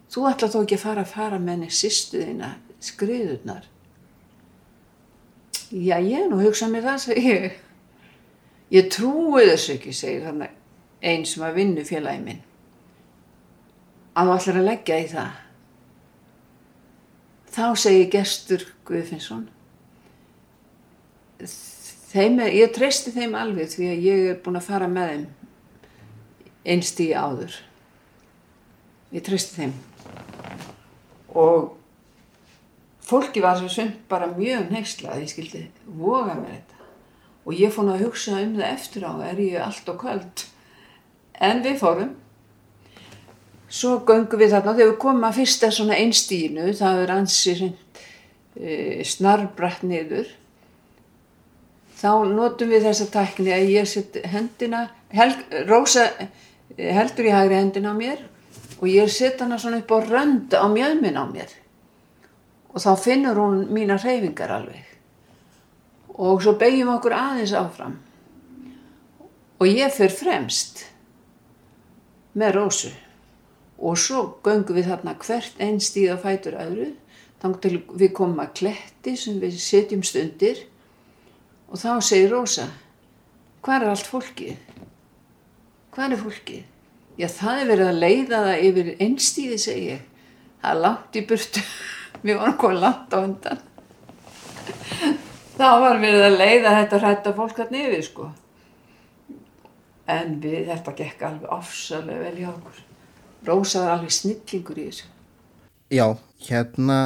[0.09, 3.67] Þú ætla þó ekki að fara að fara með henni sýstuðina skriðurnar.
[5.69, 7.59] Já ég nú hugsa mér það segi ég.
[8.73, 10.57] Ég trúi þessu ekki segir þannig
[11.05, 12.48] einn sem að vinnu félagi minn
[14.19, 15.39] að þú ætlar að leggja í það.
[17.55, 19.47] Þá segir gestur Guðfinnsson
[22.09, 25.27] þeim er, ég treysti þeim alveg því að ég er búin að fara með þeim
[26.69, 27.59] einstígi áður.
[29.15, 29.75] Ég treysti þeim.
[31.39, 31.75] Og
[33.05, 36.89] fólki var svo sund bara mjög neyslað að ég skildi voga mér þetta.
[37.49, 40.45] Og ég fór að hugsa um það eftir á er ég allt og kvöld
[41.39, 42.17] en við fórum
[43.69, 47.71] svo göngum við þarna þegar við komum að fyrsta svona einstínu það er ansið e,
[49.05, 50.29] snarbrætt niður.
[51.99, 55.33] Þá notum við þessa tækni að ég set hendina hel,
[55.69, 56.07] Rósa
[56.79, 58.23] heldur í hægri hendina á mér
[58.79, 61.51] og ég set hana svona upp á rönd á mjöðminn á mér.
[62.73, 64.85] Og þá finnur hún mína reyfingar alveg.
[66.15, 67.99] Og svo beigjum okkur aðeins áfram.
[69.59, 70.85] Og ég fyrir fremst
[72.39, 72.95] með rósu
[73.79, 76.89] og svo göngum við þarna hvert einn stíð á fætur öðru
[77.43, 80.65] þannig til við komum að kletti sem við setjum stundir.
[81.71, 82.67] Og þá segir Rósa
[83.63, 84.57] hvað er allt fólkið?
[85.95, 86.67] hvað er fólkið?
[87.19, 90.03] Já það er verið að leiða það yfir einstíði segi ég.
[90.63, 91.63] Það er langt í burtu.
[92.25, 93.65] Við vorum komið langt á undan.
[95.59, 98.29] Þá var verið að leiða þetta hrætta fólk að nefið sko.
[100.09, 102.88] En við þetta gekk alveg ofsalega vel hjá okkur
[103.47, 105.09] Rósa var alveg snillingur í þessu.
[105.95, 106.07] Já,
[106.45, 106.99] hérna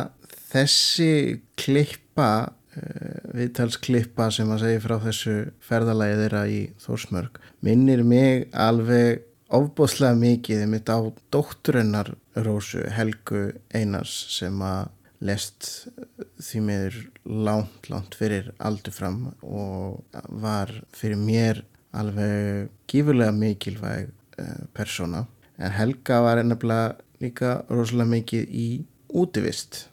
[0.52, 8.48] þessi klippa uh, viðtalsklippa sem að segja frá þessu ferðalagi þeirra í Þórsmörg minnir mig
[8.52, 10.98] alveg ofbóðslega mikið mitt á
[11.32, 14.90] dótturinnar Rósu Helgu Einars sem að
[15.22, 15.68] lest
[16.42, 20.00] því meður langt, langt fyrir aldur fram og
[20.42, 21.62] var fyrir mér
[21.94, 25.26] alveg gífurlega mikilvæg uh, persóna
[25.58, 26.80] en Helga var ennabla
[27.22, 28.66] líka rosalega mikið í
[29.12, 29.86] útivist.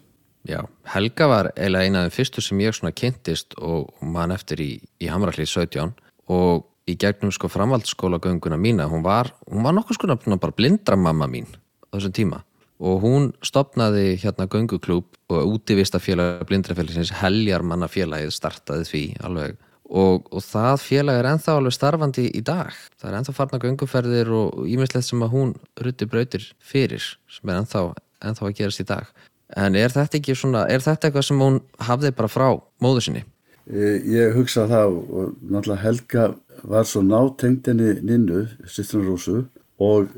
[0.48, 4.62] Já, Helga var eiginlega eina af þeim fyrstu sem ég svona kynntist og mann eftir
[4.64, 4.72] í,
[5.04, 5.94] í Hamrallið 17
[6.32, 11.28] og í gegnum sko framhaldsskólagönguna mína, hún var, hún var nokkuð sko bara blindra mamma
[11.30, 11.50] mín
[11.92, 12.44] á þessum tíma.
[12.80, 19.58] Og hún stopnaði hérna gönguklúb og útivistafélag blindrafélagsins Heljarmannafélagið startaði því alveg
[19.90, 24.32] og, og það félag er enþá alveg starfandi í dag það er enþá farna gönguferðir
[24.38, 27.90] og ímislegt sem að hún rutti brautir fyrir sem er enþá,
[28.30, 29.10] enþá að gerast í dag
[29.58, 32.48] en er þetta ekki svona, er þetta eitthvað sem hún hafði bara frá
[32.84, 33.24] móðu sinni?
[33.70, 36.28] Ég hugsa það og náttúrulega Helga
[36.70, 39.44] var svo nátengd henni ninnu, sýsturinn Rósu
[39.80, 40.10] og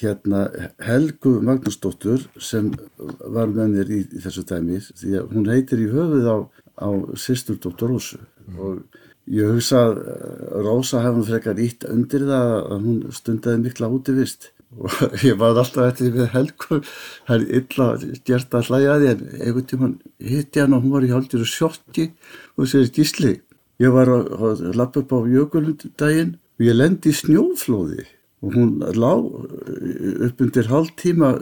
[0.00, 0.48] hérna
[0.84, 5.88] Helgu Magnúsdóttur sem var með mér í, í þessu dæmi því að hún heitir í
[5.94, 6.36] höfuð á,
[6.76, 8.18] á sýstur Dóttur Rósu.
[8.46, 8.58] Mm.
[8.62, 14.52] og ég hugsa að Rósa hefði frekar ítt undir það að hún stundaði mikla útivist.
[14.76, 14.92] Og
[15.28, 16.80] ég var alltaf eftir við Helgu.
[17.26, 17.88] Það er illa
[18.28, 21.50] gert að hlæja því en einhvern tíman hitti hann og hún var í haldir og
[21.50, 22.10] sjotti
[22.56, 23.34] og segir gísli
[23.82, 28.06] ég var að, að lappa upp á jökulundaginn og ég lendi í snjóflóði.
[28.44, 31.34] Og hún lág eh, upp undir hálf tíma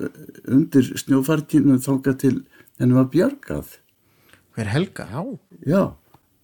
[0.48, 2.36] undir snjófartíma þánga til
[2.78, 3.78] henni var bjargað
[4.54, 5.08] Hver Helga?
[5.10, 5.22] Já
[5.66, 5.82] Já,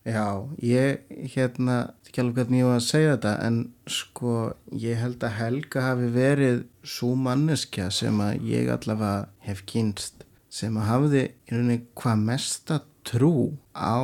[0.04, 0.26] Já
[0.62, 4.34] ég hérna, ekki alveg hvernig ég var að segja þetta en sko
[4.72, 10.74] ég held að Helga hafi verið svo manneskja sem að ég allavega hef kynst sem
[10.80, 13.34] að hafiði í rauninni hvað mesta trú
[13.76, 14.02] á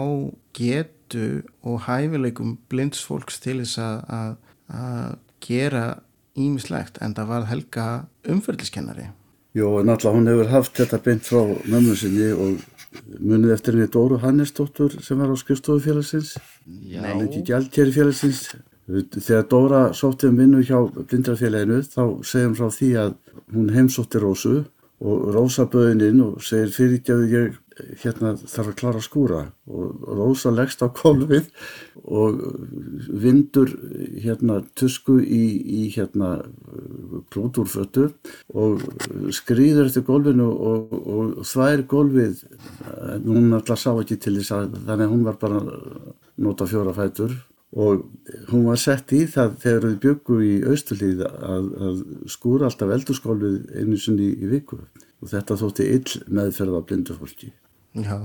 [0.54, 5.84] getu og hæfileikum blindsfólks til þess að að gera
[6.36, 7.86] ímislegt en það var Helga
[8.28, 9.10] umförliskennari.
[9.56, 12.58] Jó, en alltaf hún hefur haft þetta beint frá mömmu sinni og
[13.18, 16.36] munið eftir henni Dóru Hannesdóttur sem var á skrifstofufélagsins,
[17.02, 18.46] en ekki gjaldkjæri félagsins.
[18.86, 23.14] Þegar Dóra sótti um vinnu hjá blindrafélaginu þá segjum frá því að
[23.54, 24.56] hún heimsótti Rósu
[25.02, 27.56] og Rósa böðin inn og segir fyrirgjáðu ég
[28.00, 31.48] hérna þarf að klara að skúra og Rósa leggst á kolvið
[32.04, 32.38] og
[33.24, 33.72] vindur
[34.22, 36.30] hérna tusku í, í hérna
[37.34, 38.08] klúturfötu
[38.56, 38.86] og
[39.34, 42.46] skrýður eftir golfinu og, og þvær golfið
[43.26, 45.60] hún alltaf sá ekki til þess að þannig að hún var bara
[46.36, 47.36] nota fjóra fætur
[47.76, 48.06] og
[48.48, 52.00] hún var sett í það þegar við byggum í austullíð að, að
[52.32, 54.80] skúra alltaf eldurskólfið einu sinni í, viku.
[55.20, 57.50] Og þetta þótti ill meðferða blindufólki
[57.96, 58.16] Já,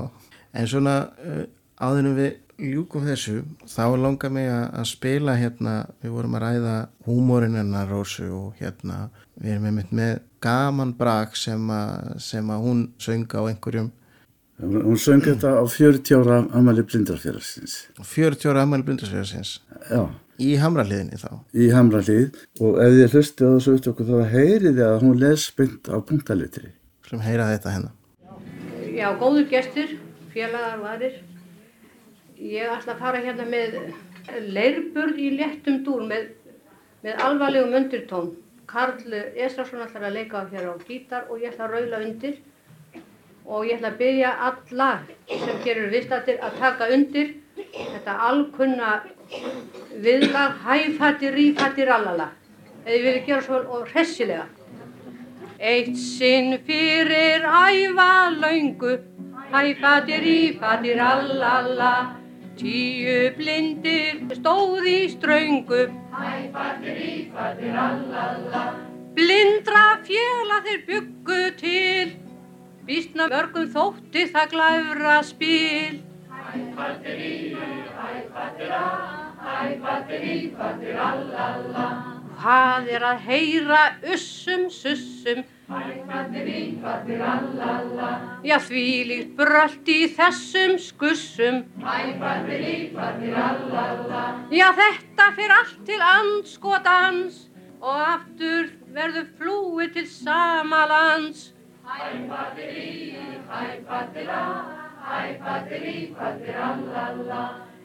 [0.54, 1.44] en svona uh,
[1.82, 2.32] áðunum við
[2.62, 6.76] ljúkum þessu þá langar mig að spila hérna, við vorum að ræða
[7.08, 9.08] húmórin hennar Rósu og hérna
[9.40, 10.12] við erum með, með
[10.44, 11.82] gaman brak sem, a,
[12.22, 13.92] sem að hún sönga á einhverjum.
[14.62, 19.56] Hún söng þetta á 40 ára amali blindarfélagsins 40 ára amali blindarfélagsins
[19.90, 20.04] Já.
[20.38, 21.32] Í hamraliðinni þá?
[21.58, 25.90] Í hamralið og ef þið hlusti á þessu upptöku þá heyriði að hún les byggt
[25.90, 26.76] á punktalitri
[27.10, 27.98] Sem heyra þetta hennar
[28.92, 29.92] Já, góður gestur,
[30.34, 31.14] félagar varir.
[32.36, 33.78] Ég ætla að fara hérna með
[34.52, 36.26] leirburð í léttum dúr með,
[37.06, 38.34] með alvarlegum undirtón.
[38.68, 42.38] Karl Esrarsson ætlar að leika hér á gítar og ég ætla að raula undir.
[43.48, 44.92] Og ég ætla að byggja alla
[45.32, 48.94] sem eru viðstættir að taka undir þetta alkunna
[50.04, 52.34] viðlag hæfættir, rífættir, allala.
[52.84, 54.50] Eða við viljum gera svo og hressilega.
[55.62, 58.96] Eitt sinn fyrir æfa laungu,
[59.54, 62.16] hæfatir ífatir allalla,
[62.58, 65.84] tíu blindir stóð í ströngu,
[66.16, 68.64] hæfatir ífatir allalla.
[69.14, 72.16] Blindra fjela þeir byggu til,
[72.90, 76.00] vísna mörgum þótti það glæfra spil.
[76.48, 77.36] Hæfatir í,
[78.00, 78.90] hæfatir á,
[79.46, 82.21] hæfatir ífatir allalla.
[82.40, 83.82] Hvað er að heyra
[84.14, 85.44] ussum sussum.
[85.72, 88.10] Hæfattir ífattir allalla
[88.44, 91.62] Já því líkt brölt í þessum skussum.
[91.86, 97.40] Hæfattir ífattir allalla Já þetta fyrir allt til anskotans
[97.82, 101.50] og aftur verður flúið til sama lands.
[101.88, 103.16] Hæfattir í,
[103.50, 104.72] hæfattir að,
[105.08, 107.44] hæfattir ífattir allalla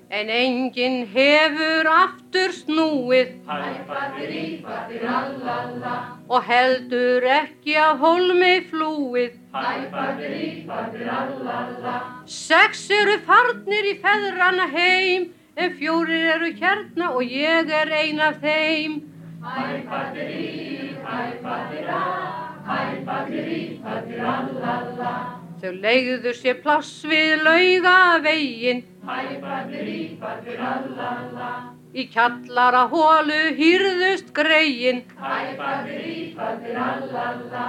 [0.09, 3.33] En enginn hefur aftur snúið.
[3.49, 5.97] Hæfattir ífattir allalla
[6.29, 9.35] Og heldur ekki að hólmi flúið.
[9.55, 17.71] Hæfattir ífattir allalla Sex eru farnir í feðrana heim En fjórir eru hérna og ég
[17.73, 19.01] er ein af þeim.
[19.43, 30.59] Hæfattir í, hæfattir að Hæfattir ífattir allalla Þau leiðu sér plass við laugavegin Hæpaður ípaður
[30.71, 31.53] allala
[31.97, 37.65] Í kjallara hólu hýrðust gregin Hæpaður ípaður allala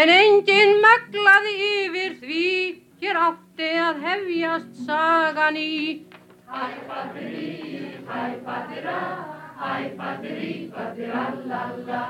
[0.00, 2.46] En engin maglaði yfir því
[3.02, 6.06] Hér átti að hefjast sagan í.
[6.48, 8.96] Hæpaður ípaður allala
[9.60, 12.02] Hæpaður ípaður allala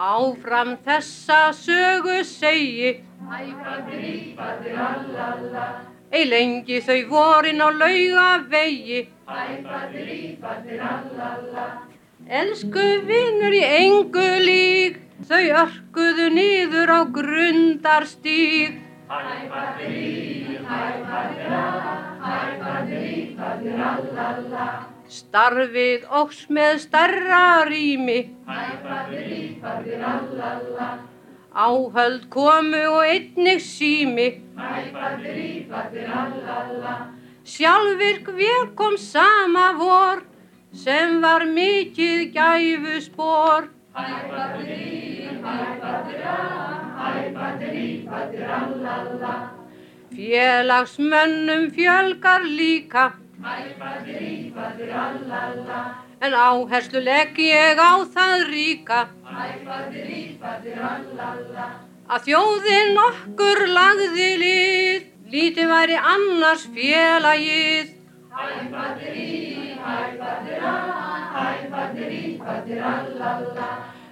[0.00, 2.96] Áfram þessa sögu segi
[3.30, 5.64] Æ, fadri, fadrallalla
[6.10, 11.66] Ei lengi þau vorin á lauga vegi Æ, fadri, fadrallalla
[12.40, 20.10] Elsku vinnur í engu lík Þau örkuðu niður á grundarstík Æ, fadri,
[20.66, 21.62] fadrallalla
[22.32, 24.66] Æ, fadri, fadrallalla
[25.20, 28.18] Starfið ógs með starra rými.
[28.46, 30.90] Æ, fadri, fadrallalla
[31.54, 34.38] Áhöld komu og einnig sími.
[34.54, 37.10] Mæpa drífa drallalla.
[37.44, 40.22] Sjálfur hver kom sama vor
[40.72, 43.66] sem var mikið gæfu spór.
[43.94, 45.54] Mæpa drífa,
[47.02, 49.34] mæpa drífa drallalla.
[50.14, 53.12] Félagsmönnum fjölgar líka.
[53.42, 56.09] Mæpa drífa drallalla.
[56.20, 58.98] En áherslu legg ég á það ríka.
[59.24, 61.68] Hæfattir ífattir allalla
[62.12, 67.94] Að þjóðin okkur lagði lið Lítið væri annars félagið.
[69.14, 70.90] Í, hæfattir að
[71.38, 73.68] Hæfattir ífattir allalla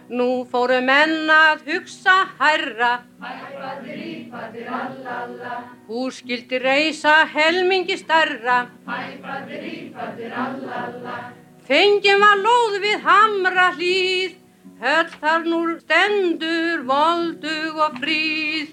[0.08, 2.92] Nú fóru menn að hugsa hærra.
[3.20, 5.58] Hæfattir ífattir allalla
[5.90, 11.18] Hús skildi reysa helmingi starra Hæfattir ífattir allalla
[11.68, 14.36] Fengið var lóð við hamra hlýð
[14.80, 18.70] Höll þar nú stendur voldug og fríð.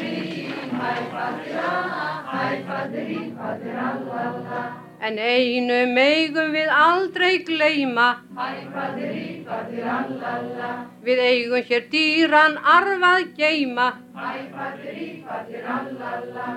[0.00, 0.46] Í,
[0.78, 1.90] hæfattir að
[2.30, 4.62] Hæfattir ífattir allalla
[5.04, 8.08] En einu meigum við aldrei gleyma.
[8.40, 10.72] Hæfattir ífattir allalla
[11.04, 16.50] Við eigum hér dýran arfað geima Hæfattir ífattir allalla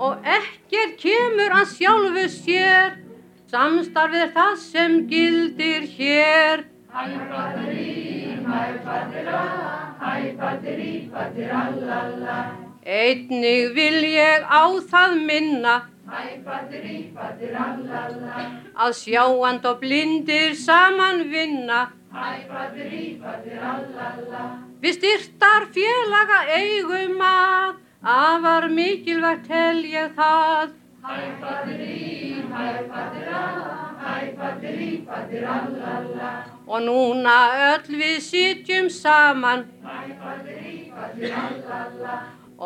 [0.00, 3.03] Og ekkert kemur að sjálfu sér
[3.52, 6.62] Samstarfið er það sem gildir hér.
[6.94, 12.36] Hæfattir í, hæfattir að Hæfattir ífattir allalla
[12.86, 15.74] Einnig vil ég á það minna
[16.12, 18.44] Hæfattir ífattir allalla
[18.78, 21.80] Að sjáand og blindir saman vinna.
[22.14, 24.46] Hæfattir ífattir allalla
[24.84, 27.82] Við styrtar félaga eigum að
[28.14, 33.40] Afar mikilvægt tel ég það Hæ padri, hæ padra,
[34.02, 36.30] hæ padri, padra la la
[36.66, 37.34] Og núna
[37.72, 42.14] öll við sýtjum saman Hæ padri, padra la la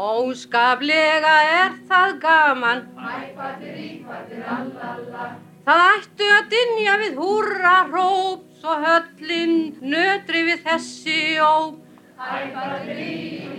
[0.03, 5.27] Óskaplega er það gaman Hæ padri, padra la la
[5.67, 9.57] Það ættu að dinja við húra hróps og höllin
[9.95, 11.83] nötri við þessi óp
[12.23, 13.11] Hæ padri,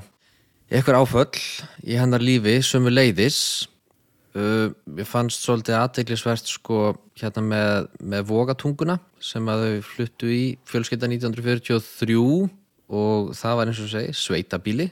[0.70, 1.44] eitthvað áföll
[1.86, 3.40] í hennar lífi sömu leiðis
[4.40, 4.68] uh,
[5.00, 6.82] ég fannst svolítið aðteglisvert sko
[7.20, 12.20] hérna með, með vogatunguna sem að þau fluttu í fjölskylda 1943
[12.96, 14.92] og það var eins og segi sveitabíli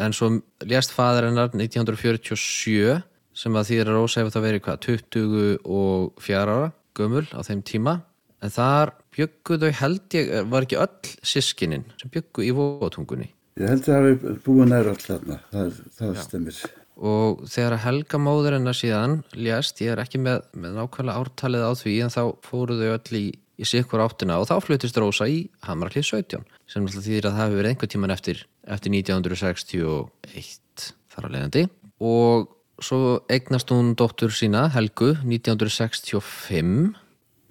[0.00, 0.30] en svo
[0.64, 2.96] lést fadur hennar 1947
[3.36, 7.98] sem að því að Rósa hefur það verið hvað 24 ára gömul á þeim tíma.
[8.44, 13.30] En þar byggu þau held ég var ekki öll sískinin sem byggu í vogatungunni?
[13.60, 16.58] Ég held að það hefði búið nær all þarna, það, það stemmir.
[16.96, 21.72] Og þegar Helga móður hennar síðan lést, ég er ekki með, með nákvæmlega ártalið á
[21.76, 25.42] því en þá fóru þau öll í, í sikkur áttina og þá fluttist Rósa í
[25.68, 31.28] Hamraklið 17 sem náttúrulega þýðir að það hefur verið einhver tíman eftir, eftir 1961 þar
[31.28, 31.66] á leiðandi.
[32.00, 32.48] Og
[32.82, 33.00] svo
[33.32, 36.96] eignast hún dóttur sína Helgu 1965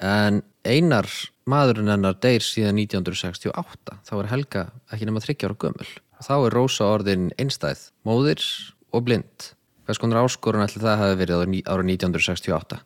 [0.06, 1.08] en einar
[1.50, 5.90] maðurinn hennar deyr síðan 1968 þá er Helga ekki nema 30 ára gömul.
[6.26, 8.42] Þá er Rósa orðin einstæð móðir
[8.96, 9.52] og blind.
[9.86, 12.82] Hvers konar áskorun ætli það hafi verið ára 1968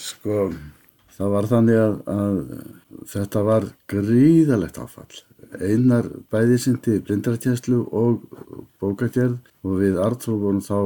[0.00, 0.50] Sko,
[1.16, 2.40] það var þannig að, að
[3.08, 5.22] þetta var gríðalegt áfall.
[5.60, 8.26] Einar bæði sindi blindartjæslu og
[8.82, 10.76] bókagerð og við Artur vorum þá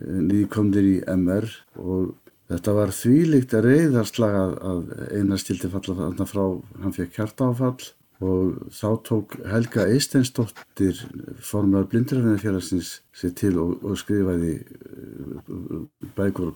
[0.00, 1.46] nýkomnir í MR
[1.78, 2.10] og
[2.50, 4.82] þetta var þvílíkt að reyðarslag að,
[5.14, 6.44] Einar stildi falla þarna frá,
[6.82, 7.90] hann fekk hjartáfall
[8.20, 11.00] og þá tók Helga Eisteinsdóttir
[11.44, 15.86] formar blindrafinarfélagsins sér til og, og skrifaði uh,
[16.18, 16.52] bækur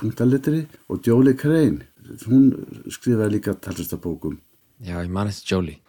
[0.00, 1.82] punktalitri og Jóli Krein,
[2.26, 2.50] hún
[2.88, 4.40] skrifaði líka talsastabókum.
[4.82, 5.82] Já, ég man eftir Jolie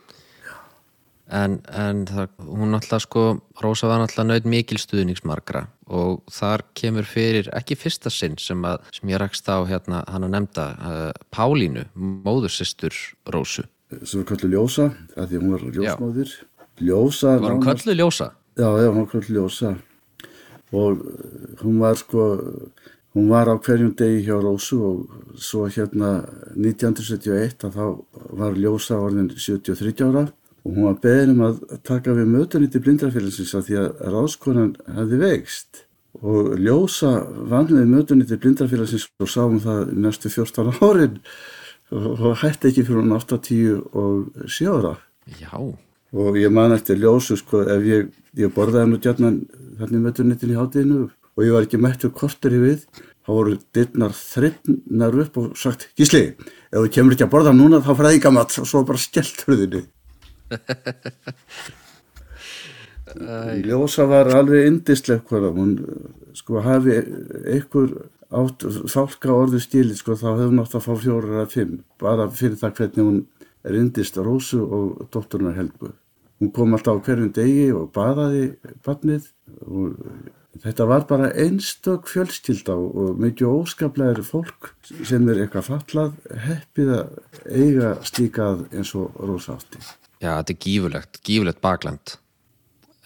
[1.33, 3.23] en, en það, hún náttúrulega sko
[3.63, 8.83] Rósa var náttúrulega nöyð mikil stuðningsmargra og þar kemur fyrir ekki fyrsta sinn sem, að,
[8.95, 12.95] sem ég rakst á hérna hann að nefnda uh, Pálínu, móðursistur
[13.33, 13.65] Rósu
[14.07, 16.33] Svo kallu Ljósa, að því að hún var ljósmóðir.
[16.81, 17.37] Ljósa...
[17.39, 18.31] Var hún kölluð ljósa?
[18.57, 19.75] Já, já, hún var kallu Ljósa.
[20.73, 22.27] Og uh, hún var sko,
[23.13, 26.23] hún var á hverjum degi hjá Rósu og svo hérna
[26.57, 27.85] 1971 að þá
[28.41, 30.27] var Ljósa orðin 73 ára
[30.63, 34.75] og hún var beðin um að taka við mötunni til blindrafélagsins af því að ráðskonan
[34.97, 35.83] hefði veikst.
[36.23, 37.11] Og Ljósa
[37.51, 41.62] vann við mötunni til blindrafélagsins og sá um það næstu 14 árin og
[41.93, 44.95] og hætti ekki fyrir hún 8, 10 og 7 ára.
[45.39, 45.53] Já,
[46.13, 49.39] Og ég man eftir ljósu sko ef ég, ég borðaði nú gjarnan
[49.79, 52.83] þannig mötunnitin í hátíðinu og ég var ekki mættur kortur í við,
[53.25, 56.35] þá voru dyrnar þreifnar upp og sagt Gísli,
[56.69, 59.01] ef þú kemur ekki að borða núna þá fræði ekki að mat og svo bara
[59.01, 59.81] skellt hurðinni.
[63.65, 65.73] Ljósa var alveg indisleg hvað hún
[66.37, 67.89] sko hafi einhver
[68.33, 72.29] átt fálka orðu stíli sko þá hefði hún átt að fá fjórar eða fimm bara
[72.33, 73.19] fyrir það hvernig hún
[73.63, 75.93] er indist Rósu og dótturinnar Helgu.
[76.41, 78.47] Hún kom alltaf á hverjum degi og baðaði
[78.83, 79.29] barnið
[79.63, 79.93] og
[80.61, 84.73] þetta var bara einstök fjölskylda og mikið óskaplegar fólk
[85.07, 86.17] sem er eitthvað fallað
[86.47, 87.15] heppið að
[87.49, 89.81] eiga slíkað eins og Rósa átti.
[90.19, 92.17] já, þetta er gífulegt, gífulegt bakland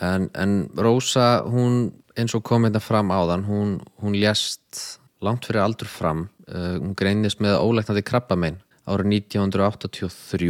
[0.03, 5.63] en, en Rósa hún eins og kom hérna fram áðan hún, hún lést langt fyrir
[5.63, 10.49] aldur fram uh, hún greinist með óleiknandi krabbamein árið 1983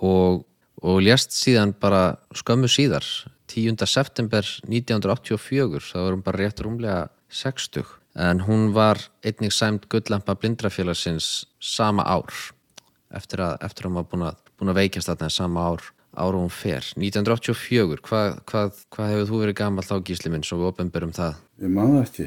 [0.00, 0.44] og,
[0.82, 3.06] og lést síðan bara skömmu síðar
[3.50, 3.78] 10.
[3.86, 7.86] september 1984 þá var hún bara rétt rúmlega 60
[8.16, 12.32] en hún var einnig sæmt gullampa blindrafélagsins sama ár
[13.14, 15.84] eftir að, eftir að hún var búin að, búin að veikjast þarna sama ár
[16.16, 16.86] ára hún fer.
[16.96, 21.38] 1984, hvað, hvað, hvað hefur þú verið gammal þá gísli minn svo við opinberum það?
[21.62, 22.26] Ég það ekki,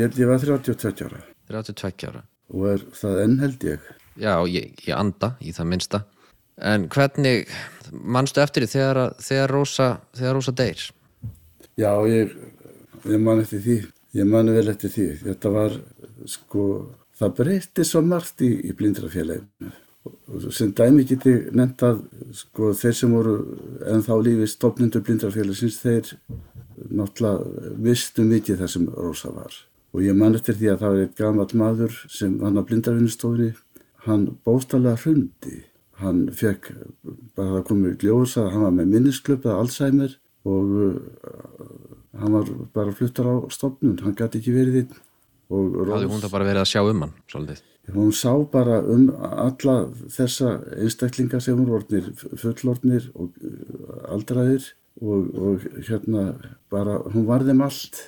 [0.00, 1.24] ég, ég var 32 ára.
[1.50, 2.22] 32 ára.
[2.50, 3.90] Og er það enn held ég.
[4.20, 6.02] já, ég, ég anda í það minnsta.
[6.60, 7.48] En hvernig
[7.90, 9.54] manstu eftir því þegar, þegar
[10.18, 10.82] þegar Rósa deyr?
[11.80, 12.34] Já, ég,
[13.08, 13.76] ég man eftir því,
[14.20, 15.06] ég man vel eftir því.
[15.22, 15.78] Þetta var,
[16.28, 16.66] sko,
[17.16, 19.72] það breytti svo margt í, í blindrafélaginu.
[20.54, 21.98] Sem dæmi geti nefnt að,
[22.36, 23.34] sko, þeir sem voru
[23.90, 26.12] ennþá lífi stopnindur blindrafélagsins, þeir
[26.88, 29.58] náttúrulega vistu mikið það sem Rósa var.
[29.92, 33.50] Og ég man eftir því að það var eitt gamall maður sem hann á blindrafinnustofinni,
[34.06, 35.58] hann bóstalega hrundi.
[36.00, 36.70] Hann fekk,
[37.36, 40.16] bara það komið ljós að hann var með minnisklöp eða Alzheimer
[40.48, 40.96] og uh,
[42.22, 44.98] hann var bara fluttar á stofnun, hann gæti ekki verið inn
[45.50, 47.62] hafði hún það bara verið að sjá um hann svolítið
[47.94, 49.76] hún sá bara um alla
[50.12, 52.10] þessa einstaklinga sem voru orðnir
[52.40, 56.24] fullorðnir og uh, aldraðir og, og hérna
[56.72, 58.02] bara, hún var þeim allt.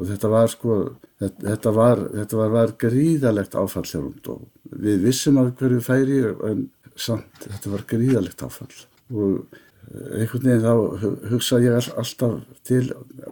[0.00, 0.76] Og þetta var sko
[1.20, 4.38] þetta, þetta var, þetta var, var gríðalegt áfall þegar hún dó.
[4.86, 6.64] Við vissum að hverju færi en
[6.96, 8.72] samt, þetta var gríðalegt áfall.
[9.12, 9.60] Og
[9.92, 12.86] einhvern veginn þá hugsa ég all, alltaf til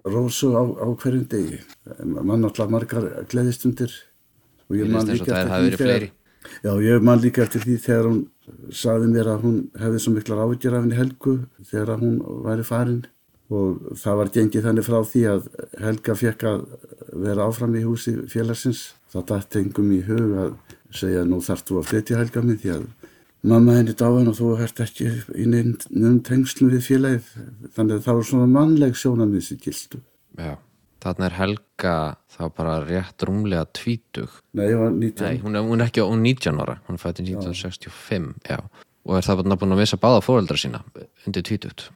[0.05, 1.61] rósu á, á hverjum degi.
[2.05, 3.95] Mann alltaf margar gleðistundir
[4.70, 6.04] og ég man líka eftir því þegar
[6.62, 8.20] já, ég man líka eftir því þegar hún
[8.74, 11.34] saði mér að hún hefði svo miklar ágjör af henni Helgu
[11.70, 13.02] þegar hún væri farin.
[13.50, 15.46] Og það var gengið þannig frá því að
[15.82, 16.60] Helga fekk að
[17.24, 18.84] vera áfram í húsi félagsins.
[19.10, 20.52] Það dætt engum í hug að
[20.94, 22.86] segja nú þarf þú að flytja Helga minn því að
[23.50, 27.34] mamma henni dáin og þú hægt ekki í nefnum tengslum við félagið.
[27.74, 30.02] Þannig að það var svona mannleg sjónamið sem gildu
[30.38, 30.54] Já,
[31.01, 31.96] þarna er Helga
[32.30, 34.32] þá bara rétt rúmlega tvítug.
[34.53, 38.57] Nei, Nei hún, er, hún er ekki hún 19 ára, hún er fættið 1965 já.
[38.57, 40.82] já, og er það bara búin að missa báða fóreldra sína
[41.26, 41.90] undir tvítugt.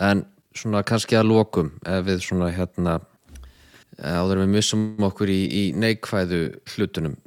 [0.00, 0.24] En
[0.56, 3.00] svona kannski að lokum ef við svona hérna
[4.00, 7.18] áður við missum okkur í, í neikvæðu hlutunum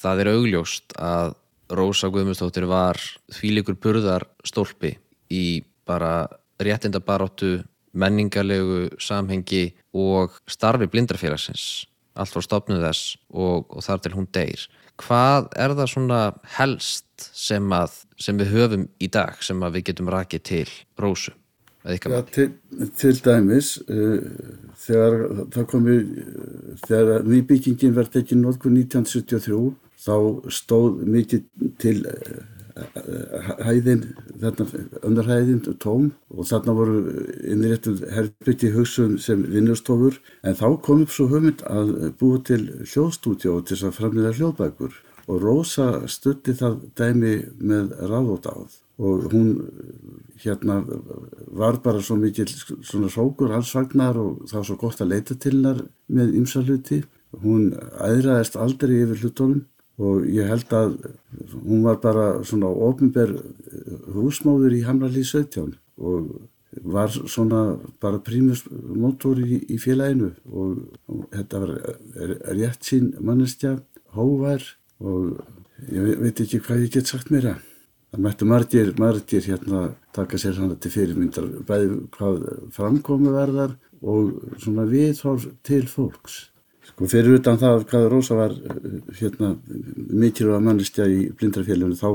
[0.00, 1.36] það er augljóst að
[1.68, 2.98] Rósa Guðmundsdóttir var
[3.34, 4.94] þvílikur burðar stólpi
[5.28, 6.28] í bara
[6.62, 7.58] réttinda baróttu,
[7.98, 11.86] menningarlegu samhengi og starfi blindrafélagsins.
[12.18, 14.68] Allt var stopnuð þess og, og þar til hún deyr.
[14.98, 16.22] Hvað er það svona
[16.56, 20.64] helst sem, að, sem við höfum í dag sem við getum rakið til
[20.98, 21.34] Rósu?
[21.88, 22.50] Ja, til,
[22.98, 24.18] til dæmis uh,
[24.82, 25.14] þegar
[25.54, 25.94] það komi
[26.82, 29.60] þegar nýbyggingin verði nokkuð 1973
[29.98, 30.16] þá
[30.52, 31.46] stóð mikið
[31.82, 32.42] til eh,
[33.66, 34.04] hæðin,
[34.40, 34.66] þarna
[35.08, 36.10] öndarhæðin tóm.
[36.34, 36.96] Og þarna voru
[37.42, 40.18] innréttuð herbyggi hugsun sem vinnustofur.
[40.46, 44.98] En þá kom upp svo hugmynd að búa til hljóðstúdjó til þess að framlega hljóðbækur.
[45.28, 49.50] Og Rósa stutti það dæmi með ráðótt áð og hún
[50.42, 50.80] hérna
[51.46, 52.48] var bara svo mikil
[52.82, 56.64] svona sókur alls vagnar og það var svo gott að leita til hennar með ymsa
[56.66, 57.04] hluti.
[57.42, 59.66] Hún æðraðist aldrei yfir hlutónum
[59.98, 60.94] og ég held að
[61.64, 63.34] hún var bara svona ofinber
[64.14, 66.30] húsmáður í Hamralí 17 og
[66.84, 70.34] var svona bara prímus mótor í, í félaginu.
[70.52, 71.72] Og þetta var
[72.54, 73.78] rétt sín mannestja,
[74.14, 74.62] hóvar
[75.00, 75.40] og
[75.90, 77.64] ég veit ekki hvað ég get sagt mér að
[78.08, 79.82] það mættu margir, margir hérna
[80.16, 86.46] taka sér hann til fyrirmyndar bæði hvað framkomi verðar og svona viðhorf til fólks
[86.88, 88.54] Sko fyrir utan það hvað Rósa var
[89.20, 89.54] hérna,
[90.08, 92.08] mikilvæga mannistja í blindrafélaginu þá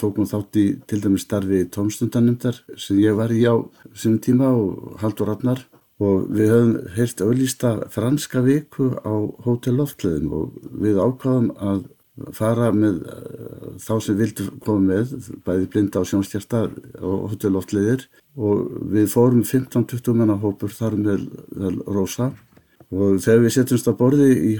[0.00, 3.54] tók hún þátt í til dæmis starfi tómstundanumdar sem ég var í á
[3.94, 5.66] sem tíma og haldur rafnar
[5.98, 9.14] og við höfum heilt auðlýsta franska viku á
[9.46, 11.86] Hotel Loftleðin og við ákvaðum að
[12.34, 15.12] fara með uh, þá sem vildi koma með,
[15.46, 16.64] bæði blinda á sjónstjarta
[16.98, 18.06] og Hotel Loftleðir
[18.38, 21.26] og við fórum 15-20 manna hópur þar með
[21.86, 22.32] Rósa
[22.88, 24.52] og þegar við setjumst á borði í,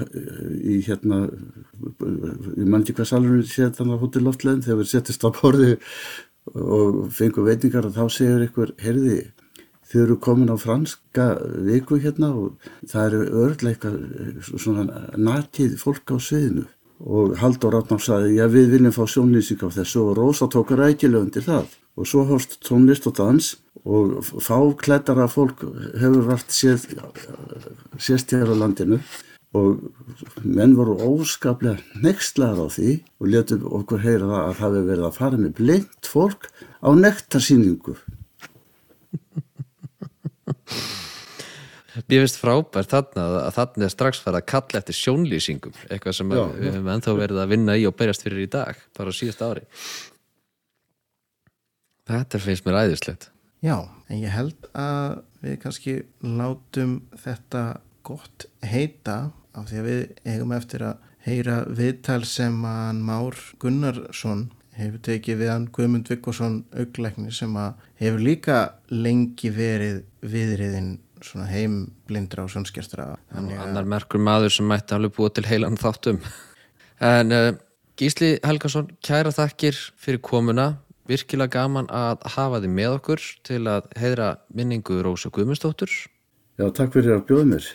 [0.74, 5.30] í hérna ég man ekki hvað salur við setjum á hótelloftlegin þegar við setjumst á
[5.32, 5.74] borði
[6.54, 9.18] og fengum veitingar og þá segir ykkur, heyrði
[9.88, 11.28] þau eru komin á franska
[11.64, 13.92] viku hérna og það eru örleika
[14.44, 14.84] svona
[15.16, 16.66] natið fólk á sviðinu.
[16.98, 21.22] Og Haldur Átnáf saði, já við viljum fá sjónlýsing á þessu og Rósa tók rækilega
[21.22, 21.68] undir það.
[21.98, 23.52] Og svo hóst tónlist og dans
[23.84, 25.62] og fáklættara fólk
[26.00, 26.86] hefur vart séð,
[27.98, 28.98] sést hér á landinu.
[29.56, 29.80] Og
[30.44, 35.16] menn voru óskaplega nextlaðar á því og letu okkur heyra að það hefur verið að
[35.16, 36.52] fara með blind fólk
[36.84, 37.96] á nektarsýningu.
[42.08, 46.34] Ég finnst frábært þarna að þarna er strax farið að kalla eftir sjónlýsingum eitthvað sem
[46.36, 49.18] Já, við hefum ennþá verið að vinna í og berjast fyrir í dag, bara á
[49.18, 49.64] síðast ári.
[52.08, 53.22] Þetta finnst mér æðislegt.
[53.64, 57.62] Já, en ég held að við kannski látum þetta
[58.06, 64.46] gott heita af því að við eigum eftir að heyra viðtal sem að Már Gunnarsson
[64.78, 68.58] hefur tekið við hann Guðmund Vikvarsson augleikni sem að hefur líka
[68.94, 70.96] lengi verið viðriðin
[71.50, 73.16] heim blindra og svonskerstra.
[73.34, 76.20] Annar merkur maður sem mætti alveg búið til heilan þáttum.
[77.02, 77.48] En uh,
[77.98, 80.76] Gísli Helgarsson, kæra þakkir fyrir komuna
[81.08, 85.92] virkilega gaman að hafa þið með okkur til að heidra minningu Rósa Guðmundsdóttur.
[86.58, 87.70] Já, takk fyrir að bjóða mér.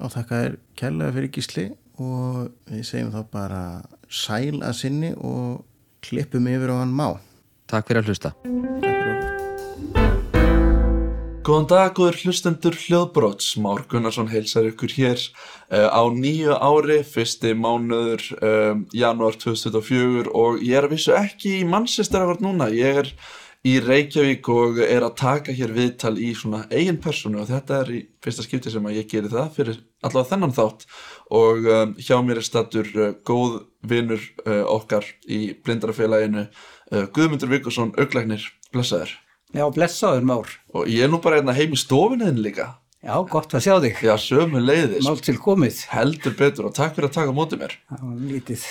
[0.00, 1.66] Og takk að þér kærlega fyrir gísli
[2.00, 3.64] og við segjum þá bara
[4.08, 5.60] sæl að sinni og
[6.04, 7.20] klippum yfir á hann má.
[7.70, 8.34] Takk fyrir að hlusta
[11.40, 15.20] Góðan dag, góður hlustendur hljóðbróts, Már Gunnarsson heilsar ykkur hér
[15.72, 21.54] uh, á nýju ári, fyrsti mánuður, um, janúar 2024 og ég er að vissu ekki
[21.62, 23.08] í mannsestar akkur núna, ég er
[23.64, 27.94] í Reykjavík og er að taka hér viðtal í svona eigin personu og þetta er
[27.96, 30.86] í fyrsta skipti sem að ég geri það fyrir allavega þennan þátt.
[31.40, 36.50] Og um, hjá mér er stattur uh, góð vinnur uh, okkar í blindarafélaginu
[36.90, 39.16] Guðmundur Vikursson, auglæknir, blessaður
[39.54, 40.52] Já, blessaður Már.
[40.74, 42.68] og ég er nú bara hérna heim í stofinniðin líka
[43.00, 43.96] Já, gott að sjá þig.
[44.04, 45.78] Já, sömu leiðis, Mál til komið.
[45.88, 48.64] heldur betur og takk fyrir að taka á móti mér var lítið.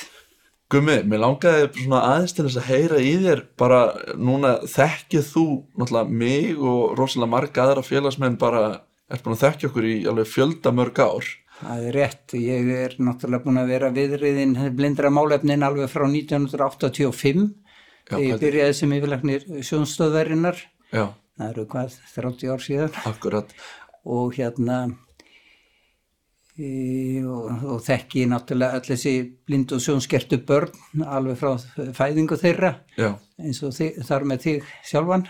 [0.70, 3.80] Gummi, mér langaði svona aðeins til þess að heyra í þér bara
[4.22, 5.46] núna þekkið þú
[5.82, 8.62] náttúrulega mig og rosalega marga aðra félagsmenn bara
[9.10, 11.26] ert búin að þekkja okkur í alveg fjölda mörg ár
[11.60, 12.34] Það er rétt.
[12.40, 17.50] Ég er náttúrulega búin að vera viðriðin blindra málefnin alveg frá 1985.
[18.10, 20.64] Þegar ég byrjaði sem yfirleiknir sjónstöðverðinnar.
[20.94, 21.06] Já,
[21.40, 22.96] Það eru hvað, 30 ár síðan.
[23.08, 23.52] akkurat
[24.10, 24.80] Og hérna,
[26.60, 26.70] e,
[27.24, 29.14] og, og þekki náttúrulega öll þessi
[29.48, 31.54] blind og sjónskertu börn alveg frá
[31.96, 32.74] fæðingu þeirra.
[33.00, 35.28] Já, eins og þig, þar með þig sjálfan.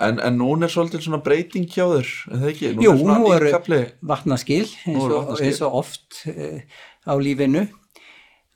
[0.00, 2.70] en, en núna er svolítið svona breyting hjá þér, er það ekki?
[2.76, 3.80] Núna Jú, er nú eru kafli.
[4.12, 5.48] vatnaskil eins Nú og, vatnaskil.
[5.50, 6.62] eins og oft uh,
[7.04, 7.66] á lífinu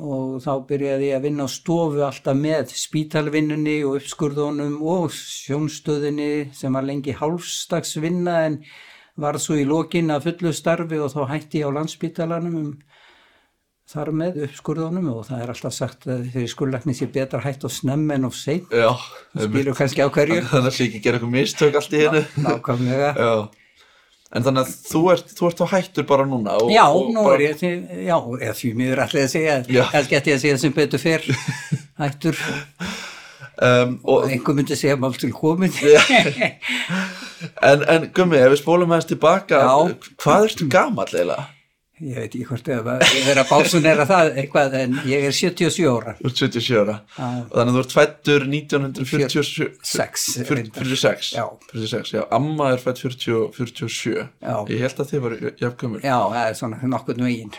[0.00, 6.32] og þá byrjaði ég að vinna á stofu alltaf með spítalvinnunni og uppskurðunum og sjónstöðinni
[6.56, 8.54] sem var lengi hálfstagsvinna en
[9.16, 12.72] var svo í lokin að fullu starfi og þá hætti ég á landspítalanum um
[13.90, 17.72] þar með uppskurðunum og það er alltaf sagt að þegar skurðlækni sé betra hætt og
[17.74, 18.92] snemm en of seint, já
[19.34, 20.44] skilur kannski á hverju.
[20.46, 23.10] Þannig að það ekki gera eitthvað mistök allt í hennu nákvæmlega.
[23.26, 23.32] Já.
[24.30, 27.24] En þannig að þú ert, þú ert þá hættur bara núna og, Já, og nú
[27.26, 29.56] bara, er ég já, eða því miður allir að segja,
[29.90, 31.26] kannski ætti ég að segja sem betur fer,
[32.04, 32.38] hættur,
[33.62, 35.72] um, og, einhver myndi segja mál til komin.
[37.62, 39.72] en, en Gummi, ef við spólum aðeins tilbaka Já.
[40.20, 41.48] Hvað ertu gamall eiginlega?
[42.00, 45.34] Ég veit ekki hvort ef að ég verið að básunera það eitthvað, en ég er
[45.36, 46.14] 77 ára.
[46.16, 47.26] Þú ert 77 ára Já.
[47.26, 50.88] og þannig að þú ert fættur 1947 Sex, fyr- reyndar.
[50.88, 51.44] 46 Já.
[51.74, 54.56] 46, já, amma er fætt 40, 47 Já.
[54.72, 57.52] ég held að þið var jafnkvæmur Já, það er svona nokkurn veginn.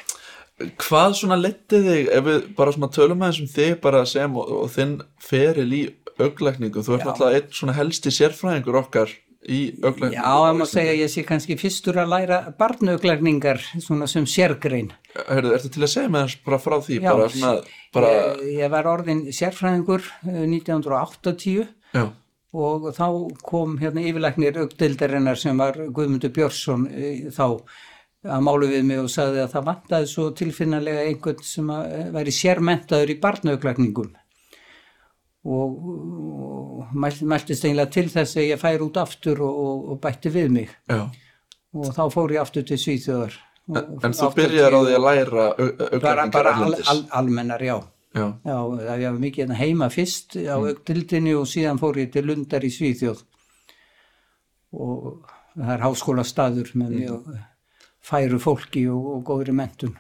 [0.82, 4.54] Hvað svona letið þig ef við bara svona tölum aðeins um þig bara sem og,
[4.64, 5.82] og þinn feril í
[6.22, 10.96] auglækningu, þú ert náttúrulega einn svona helsti sérfræðingur okkar í auglækningu Já, það má segja
[11.00, 14.92] ég sé kannski fyrstur að læra barnauglækningar svona sem sérgrein.
[15.16, 17.54] Hörðu, ertu til að segja með þess bara frá því Já, bara svona,
[17.96, 22.04] bara, Ég, ég var orðin sérfræðingur eh, 1980 já,
[22.52, 23.08] og þá
[23.48, 27.64] kom hérna yfirlæknir augdeildarinnar sem var Guðmundur Björnsson eh, þá
[28.22, 32.10] að málu við mig og sagði að það vantaði svo tilfinnalega einhvern sem að eh,
[32.14, 34.12] væri sérmentaður í barnauglækningum
[35.42, 40.02] og, og mælt, mæltist eiginlega til þess að ég færi út aftur og, og, og
[40.04, 40.76] bætti við mig.
[40.92, 41.08] Já.
[41.72, 43.40] Og þá fór ég aftur til Svíþjóðar
[43.72, 47.78] en, en þú 80 byrjar á því að læra auglækningar bara al, al, almennar, já.
[48.12, 50.66] Já, Já, það var mikið hérna heima fyrst á mm.
[50.68, 53.22] augdildinni og síðan fór ég til Lundar í Svíþjóð.
[54.76, 57.32] Og það er háskóla staður með mjög
[58.06, 59.96] færu fólki og, og góðri mentun.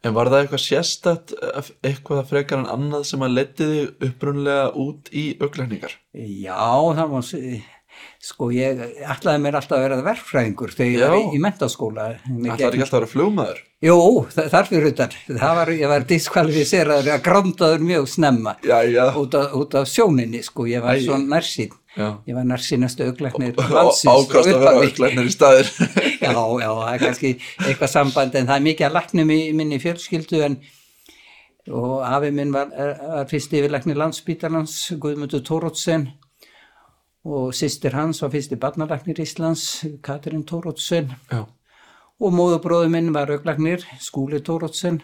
[0.00, 4.70] En var það eitthvað sérstætt eh, eitthvað frekar en annað sem að leti þig upprunlega
[4.80, 5.96] út í auglækningar?
[6.16, 6.56] Já,
[6.96, 7.26] það var,
[8.20, 11.08] sko ég ætlaði mér alltaf að vera verkfræðingur þegar ég Já.
[11.08, 12.06] var í, í mentaskóla.
[12.28, 13.60] Það er ekki alltaf að vera flugmaður?
[13.80, 13.94] Jú,
[14.34, 15.14] þa- þar fyrir utan.
[15.30, 19.06] Það var, ég var diskvalifiseraður að grándaður mjög snemma Já, já.
[19.16, 20.66] út af, út af sjóninni, sko.
[20.68, 21.72] Ég var svo nærsýn.
[21.96, 22.10] Já.
[22.28, 22.44] Ég var
[23.56, 24.12] Og landsins.
[24.12, 25.72] ákvæmst að vera auglæknir í staðir.
[26.26, 27.32] já, já, það er kannski
[27.64, 30.60] eitthvað samband en það er mikið að læknum í minni fjölskyldu en
[31.70, 36.06] og afi minn var, var fyrst yfirlæknir landsbítalans Guðmundur Tórótsen
[37.24, 39.64] og sýstir hans var fyrst í barnalæknir Íslands
[40.02, 45.02] Katrin Tórótsen og móðubróður minn var auglæknir Skúli Tórótsen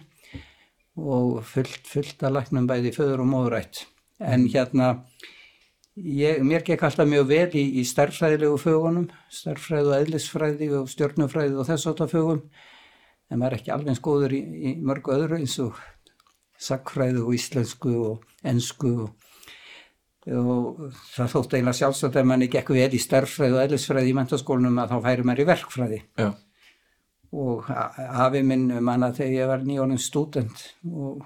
[0.96, 3.84] og fullt, fullt að læknum bæði föður og móðurætt.
[4.20, 4.94] En hérna
[5.96, 11.56] Ég, mér gekk alltaf mjög vel í, í starffræðilegu fögunum, starffræði og eðlisfræði og stjórnufræði
[11.56, 12.42] og þess átta fögum,
[13.32, 15.78] en maður er ekki alveg eins góður í, í mörgu öðru eins og
[16.60, 19.25] sakfræði og íslensku og ensku og,
[20.34, 20.80] og
[21.14, 24.92] það þótt eiginlega sjálfsagt ef manni gekk vel í starffræði og eðlisfræði í mentaskólanum að
[24.94, 26.00] þá færi maður í verkfræði.
[26.18, 26.28] Já.
[27.36, 31.22] Og afi minn manna þegar ég var nýjónum stúdent og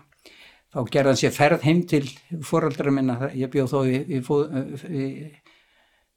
[0.71, 2.03] þá gerði hann sér ferð heim til
[2.47, 4.45] fóraldra minna, ég bjóð þó í, í, fó-
[4.91, 5.07] í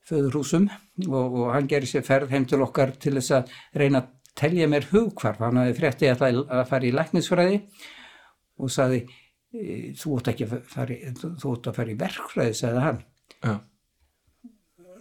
[0.07, 0.67] föðurhúsum
[1.07, 4.67] og, og hann gerði sér ferð heim til okkar til þess að reyna að telja
[4.67, 7.59] mér hugkvarf, hann hafði frétti að, að fara í læknisfræði
[8.59, 9.03] og saði
[9.53, 13.01] þú ætti ekki að fara í, þú, ætti að fara í verkfræði, sagði hann.
[13.43, 13.53] Já.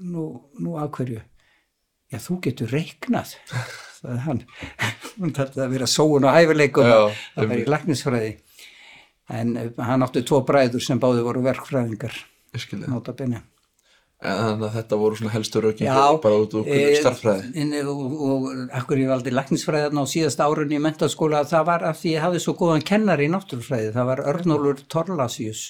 [0.03, 0.25] nú,
[0.61, 1.23] nú af hverju?
[2.13, 3.37] Já, þú getur reiknað
[4.01, 4.43] sagði hann.
[5.17, 6.99] Hún þarf að vera sóun og hæfileikum Já,
[7.37, 8.35] að fara í læknisfræði.
[9.33, 12.17] En eh, hann átti tvo bræður sem báði voru verkfræðingar
[12.53, 13.47] ég skilði nota benni En
[14.23, 17.49] þannig að þetta voru svona helstu Já, bara út úr eh, starffræði.
[17.59, 18.45] en, og, og
[18.79, 22.43] akkur ég valdi læknisfræðarna á síðast árunni í mentaskóla það var af því ég hafði
[22.45, 25.65] svo góðan kennari í náttúrufræði, það var Örnólfur Torlasius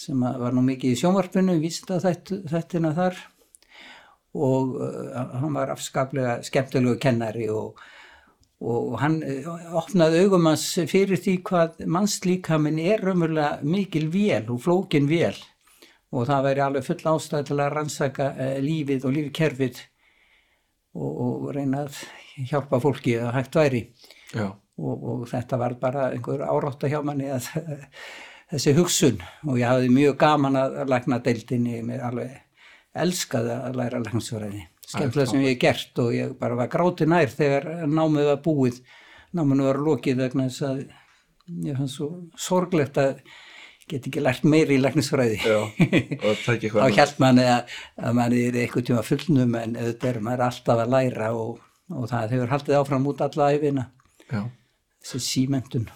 [0.00, 3.18] sem að var nú mikið í sjónvarpinu, vísita þettina þar.
[4.40, 7.80] Og uh, hann var afskaplega skemmtilegu kennari og,
[8.62, 9.18] og hann
[9.76, 15.34] opnaði augum hans fyrir því hvað mannslíkaminn er raunverulega mikil vél og flókin vél
[16.10, 19.82] og það væri alveg full ástæð til að rannsaka uh, lífið og lífkerfið
[20.98, 22.00] og, og reyna að
[22.50, 23.84] hjálpa fólki að hægt væri.
[24.80, 27.50] Og, og þetta var bara einhver árátta hjá manni að
[28.50, 29.20] þessi hugsun.
[29.46, 32.38] Og ég hafði mjög gaman að lækna deildinni mér alveg
[33.00, 34.64] elskaði að læra læknisfræði.
[34.90, 38.80] Skemmtilega sem ég hef gert og ég bara var gráti nær þegar námið var búið.
[39.36, 40.80] Náminu var lokið vegna þess að
[41.68, 42.08] ég fannst svo
[42.38, 43.20] sorglegt að
[43.90, 45.40] get ekki lært meiri í læknisfræði.
[46.44, 50.84] Þá hjælt manni að, að manni er eitthvað tíma fullnum en auðvitað er maður alltaf
[50.84, 51.56] að læra og,
[51.90, 53.88] og það hefur haldið áfram út alla æfina
[55.00, 55.88] þessi símentun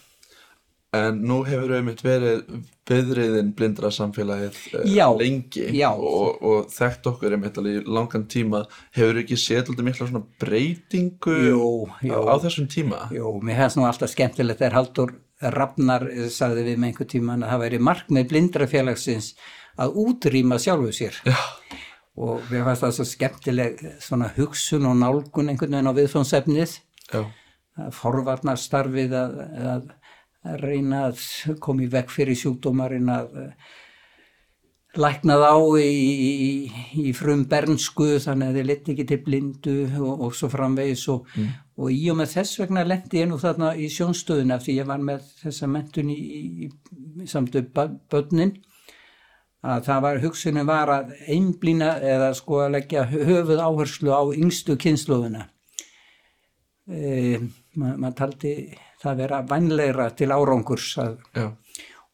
[0.94, 2.44] En nú hefur einmitt verið
[2.86, 5.88] viðriðin blindra samfélagið eh, Já, lengi já.
[5.90, 8.60] Og, og þekkt okkur alveg í langan tíma.
[8.94, 11.70] Hefur ekki séð alltaf mikla svona breytingu Jú,
[12.04, 12.14] jú.
[12.14, 13.08] á, á þessum tíma?
[13.14, 15.16] Jú, mér hefðist nú alltaf skemmtilegt þegar Haldur
[15.52, 19.30] Rafnar eh, sagði við með einhver tíma að það væri markmið blindrafélagsins
[19.80, 21.20] að útrýma sjálfu sér.
[21.26, 21.38] Já.
[22.14, 26.76] og mér fannst það svo skemmtileg svona hugsun og nálgun einhvern veginn á viðfónsefnið
[27.94, 29.40] forvarnarstarfið að,
[29.72, 29.88] að,
[30.46, 31.24] að reyna að
[31.62, 33.72] koma í vekk fyrir sjúkdómarinn að eh,
[34.94, 36.52] lækna þá í, í,
[37.02, 41.08] í frum bernsku þannig að þeir leti ekki til blindu og, og svo framvegis.
[41.10, 41.26] Og,
[41.74, 45.02] og í og með þess vegna lendi ég nú þarna í sjónstöðuna því ég var
[45.02, 46.68] með þessa mentun í, í,
[47.24, 47.72] í samtöð
[48.10, 48.54] börnin.
[49.64, 54.76] Að það var hugsunin var að einblýna eða sko að leggja höfuð áherslu á yngstu
[54.76, 55.46] kynnslóðuna
[56.88, 57.38] e,
[57.78, 58.54] maður ma taldi
[59.02, 61.16] það vera vænlegra til árangurs að,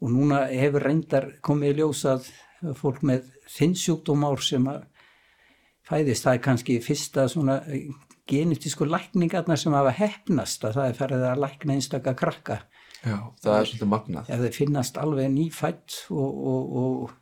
[0.00, 2.30] og núna hefur reyndar komið í ljós að
[2.78, 4.86] fólk með þinnsjúkdómár sem að
[5.86, 7.60] fæðist, það er kannski fyrsta svona
[8.30, 12.60] genetísku lækningarnar sem hafa hefnast að það er ferðið að lækna einstaka krakka
[13.04, 14.30] já, það er svolítið magnað.
[14.44, 17.12] Þeir finnast alveg nýfætt og, og, og,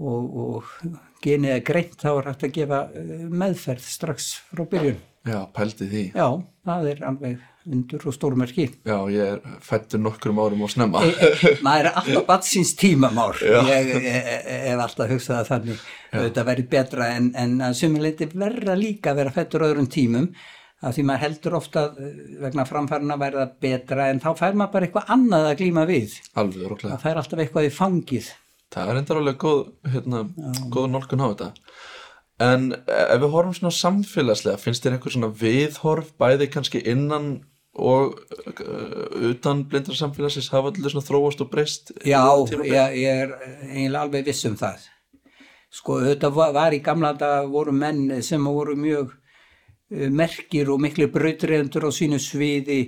[0.00, 5.00] og, og genið er greint þá er hægt að gefa eh, meðferð strax frá byrjun.
[5.28, 6.04] Já, pældi því.
[6.16, 6.28] Já,
[6.64, 8.68] það er alveg undur og stórmerki.
[8.88, 13.40] Já, ég er fættur nokkrum árum og snemma E, e, maður er alltaf batsins tímamár.
[13.44, 15.84] Ég hef alltaf hugsað að þannig
[16.14, 20.30] þetta verið betra en, en að sumuleiti verra líka að vera fættur öðrum tímum
[20.80, 24.88] að því maður heldur ofta eh, vegna framfærna verða betra en þá fær maður bara
[24.88, 26.16] eitthvað annað að glíma við.
[26.40, 28.30] Alveg róklega Það fær alltaf eitthvað í fangið.
[28.70, 30.24] Það er endur alveg góð, hérna,
[30.72, 31.50] góð nálgun á þetta.
[32.40, 37.34] En ef við horfum svona samfélagslega, finnst þér einhver svona viðhorf bæði kannski innan
[37.78, 38.16] og
[38.64, 41.92] uh, utan blindra samfélagsins hafa allir svona þróast og breyst?
[42.02, 42.24] Já,
[42.66, 43.36] ég, ég er
[43.68, 44.88] eiginlega alveg viss um það.
[45.70, 50.82] Sko, þetta var, var í gamla dag voru menn sem voru mjög uh, merkir og
[50.82, 52.82] miklu brautreðendur á sínu sviði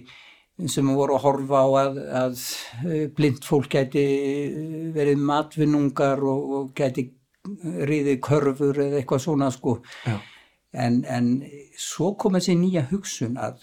[0.69, 2.43] sem voru að horfa á að, að
[2.83, 4.07] uh, blind fólk gæti
[4.95, 7.07] verið matvinnungar og, og gæti
[7.87, 9.77] riðið körfur eða eitthvað svona sko.
[10.73, 11.33] En, en
[11.79, 13.63] svo kom þessi nýja hugsun að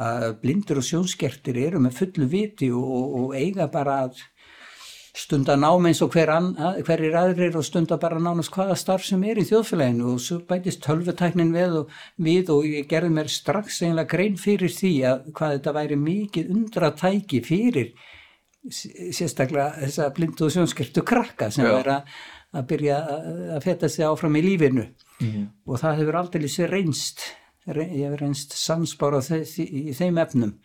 [0.00, 4.22] að blindur og sjónskertir eru með fullu viti og, og, og eiga bara að
[5.12, 9.04] stunda nám eins og hver an, að, hverjir aðrir og stunda bara nánast hvaða starf
[9.04, 10.14] sem er í þjóðfélaginu.
[10.14, 14.72] Og svo bætist tölvutæknin við og, við og ég gerði mér strax eiginlega grein fyrir
[14.72, 17.92] því að hvað þetta væri mikið undratæki fyrir
[18.72, 21.74] sérstaklega þessa blindu og sjónskertu krakka sem Já.
[21.74, 21.98] vera
[22.52, 23.28] að byrja að,
[23.58, 24.88] að feta sig áfram í lífinu.
[25.68, 27.20] Og það hefur aldrei sér reynst.
[27.20, 30.56] re- ég hefur reynst sansbára í þeim efnum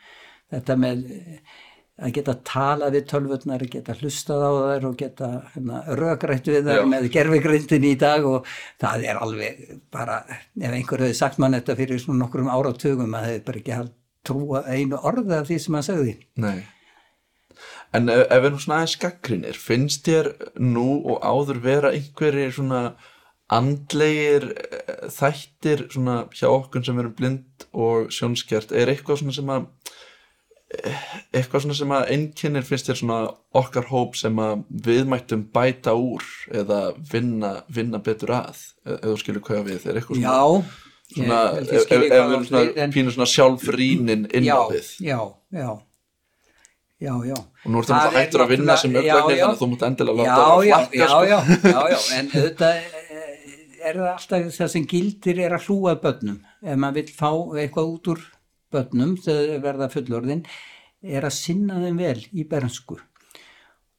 [0.51, 1.57] þetta með eh,
[1.97, 6.81] að geta talað við tölvurnar, geta hlustað á þær og geta hérna, rökrætt við þær
[6.81, 6.85] Já.
[6.93, 8.49] með gerfigrindin í dag og
[8.81, 10.19] það er alveg bara,
[10.61, 13.95] ef einhver hefði sagt mann þetta fyrir svona nokkrum áratugum að hefði bara ekki hald
[14.27, 16.15] trúa einu orða af því sem hann sagði.
[16.43, 16.57] Nei.
[17.95, 20.31] En ef, ef við nú svona aðeins gaggrinir, finnst þér
[20.61, 22.81] nú og áður vera einhverjir svona
[23.53, 29.51] andlegir eh, þættir svona hjá okkur sem erum blind og sjónskjart er eitthvað svona sem
[29.53, 29.67] að
[30.75, 31.05] eh,
[31.39, 33.19] eitthvað svona sem að einkennir finnst þér svona
[33.61, 36.81] okkar hóp sem að við mættum bæta úr eða
[37.13, 38.59] vinna, vinna betur að?
[38.83, 40.37] Þú skilur hvað við er eitthvað svona, Já,
[41.15, 44.93] svona ef, við erum svona en- pínu svona sjálfrýnin inn á já, við.
[45.07, 45.19] já,
[45.55, 45.69] já.
[46.97, 47.35] Já, já.
[47.37, 49.13] Og nú ertu Það er hættur að vinna sem já.
[49.21, 51.19] þannig að þú mútt endilega láta það já, flakka já, sko.
[51.29, 52.69] já, já, já, en þetta
[53.89, 56.39] er það alltaf það sem gildir er að hlúa börnum.
[56.63, 57.29] Ef maður vill fá
[57.63, 58.23] eitthvað út úr
[58.73, 60.45] börnum þegar verða fullorðin
[61.01, 62.97] er að sinna þeim vel í bernsku.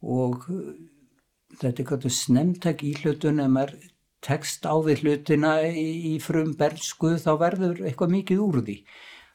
[0.05, 0.73] Og uh,
[1.61, 3.79] þetta er hvað snemtak í hlutun ef maður
[4.25, 8.77] tekst á við hlutina í, frum bernsku þá verður eitthvað mikið úr því.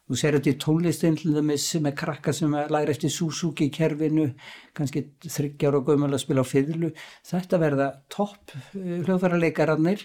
[0.03, 4.33] Þú sér þetta í tónlistin dæmis með krakka sem að læra eftir Suzuki kerfinu,
[4.75, 6.89] kannski þryggjar og gömul að spila á fiðlu.
[7.23, 10.03] Þetta verða topp hljóðfærarleikararnir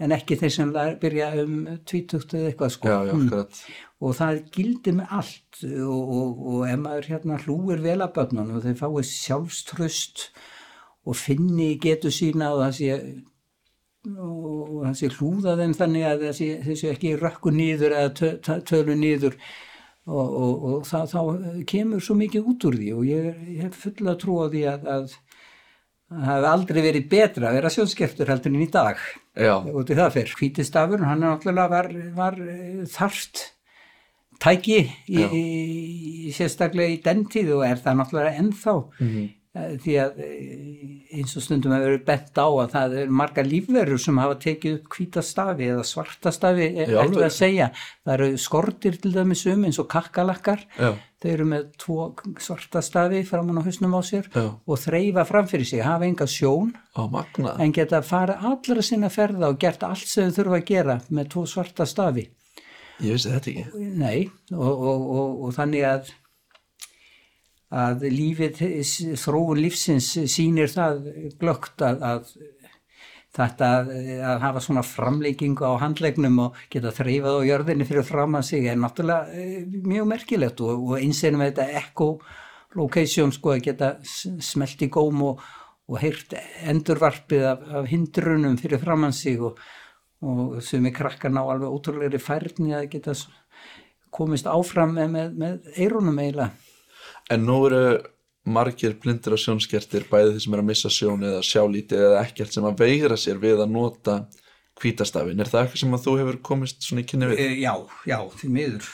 [0.00, 0.70] en ekki þeir sem
[1.02, 1.56] byrja um
[1.88, 2.88] tvítugt eða eitthvað sko.
[2.88, 3.64] já, já, akkurat
[4.02, 8.56] Og það gildi með allt og, og, og ef maður hérna hlúir vel að börnunum
[8.58, 10.24] og þeir fái sjálfströst
[11.06, 12.96] og finni getu sína og það sé
[14.10, 18.14] og það sé hlúða þeim þannig að það sé, það sé ekki rökku nýður eða
[18.18, 19.36] tö, tö, tölu nýður
[20.10, 23.78] og, og, og það, þá kemur svo mikið út úr því og ég, ég hef
[23.84, 25.14] fulla trú á því að, að
[26.12, 29.02] það hefði aldrei verið betra að vera sjónskertur heldur en í dag
[29.36, 30.34] já, út í það fyrr.
[30.38, 33.44] Hvítistafur, hann er náttúrulega var, var eh, þarft
[34.42, 39.22] tæki í, í, sérstaklega í den tíð og er það náttúrulega ennþá Mhm.
[39.22, 43.42] Eh, því að eh, eins og stundum hefur verið bent á að það er marga
[43.44, 47.26] lífverur sem hafa tekið upp hvítastafi eða svartastafi, við alvöru?
[47.26, 47.66] að segja.
[48.00, 50.64] Það eru skortir til dæmis um eins og kakkalakkar.
[50.78, 51.98] Já, þeir eru með tvo
[52.40, 56.72] svartastafi framan á hausnum á sér já, og þreyfa framfyrir sig, hafa enga sjón.
[57.12, 60.96] Magna en geta fara allra sinna ferða og gert allt sem þau þurfa að gera
[61.12, 62.24] með tvo svarta stafi.
[63.02, 63.86] ég vissi þetta ekki.
[64.00, 64.18] Nei,
[64.54, 66.12] og, og, og, og þannig að
[67.72, 68.58] að lífið,
[69.16, 71.06] þróun lífsins sýnir það
[71.40, 72.34] glögt að, að
[73.32, 73.68] þetta
[74.28, 78.68] að hafa svona framleikingu á handlegnum og geta þreifað á jörðinni fyrir fram að sig
[78.68, 82.16] er náttúrulega eh, mjög merkilegt og, og eins er með þetta
[82.76, 85.40] location sko að geta smelt í góm og,
[85.88, 86.36] og heyrt
[86.68, 89.60] endurvarpið af, af hindrunum fyrir fram að sig og,
[90.20, 93.16] og sem er krakkan á alveg ótrúlegri færni að geta
[94.12, 96.52] komist áfram með, með eirunum eiginlega.
[97.30, 97.84] En nú eru
[98.42, 102.22] margir blindir og sjónskertir bæði þeir sem er að missa sjón eða sjá lítið eða
[102.24, 104.16] ekkert sem að veigra sér við að nota
[104.82, 105.40] hvítastafin.
[105.40, 107.42] Er það eitthvað sem að þú hefur komist svona í kynni við?
[107.44, 107.74] E, já,
[108.08, 108.88] já, því miður.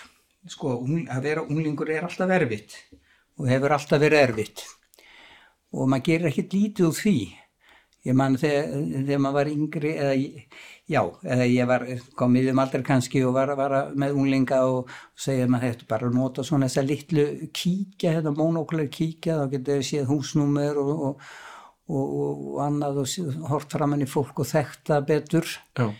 [0.48, 0.74] Sko,
[1.12, 2.76] að vera unglingur er alltaf erfitt
[3.38, 4.64] og hefur alltaf verið erfitt
[5.72, 7.18] og maður gerir ekkert lítið úr því.
[8.08, 10.12] Ég man þegar, þegar maður var yngri eða,
[10.88, 11.02] já,
[11.44, 11.84] ég var
[12.18, 16.18] komið um aldrei kannski og var, var með unglinga og segja maður þetta bara að
[16.18, 21.30] nota svona þessa litlu kíkja, þetta mónokular kíkja, þá getur við séð húsnúmer og, og,
[21.88, 25.48] og, og annað og hort framann í fólk og þekta betur.
[25.78, 25.90] Já,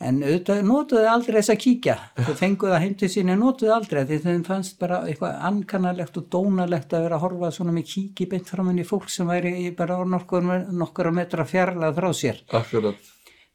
[0.00, 1.94] En auðvitað notuðu aldrei þess að kíkja.
[2.24, 6.16] Þau fenguðu það heim til sín en notuðu aldrei því þeim fannst bara eitthvað ankannalegt
[6.16, 9.52] og dónalegt að vera að horfa svona með kíki beint framann í fólk sem væri
[9.76, 12.40] bara nokkur, nokkur metra fjarlæð frá sér.
[12.48, 13.10] akkurat.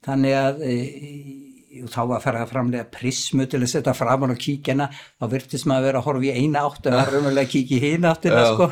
[0.05, 4.35] Þannig að e, e, þá var að fara að framlega prismu til að setja framann
[4.35, 7.81] á kíkjana þá virtist maður vera að horfa í eina átt og raunverulega kíkja í
[7.95, 8.69] hina áttina sko.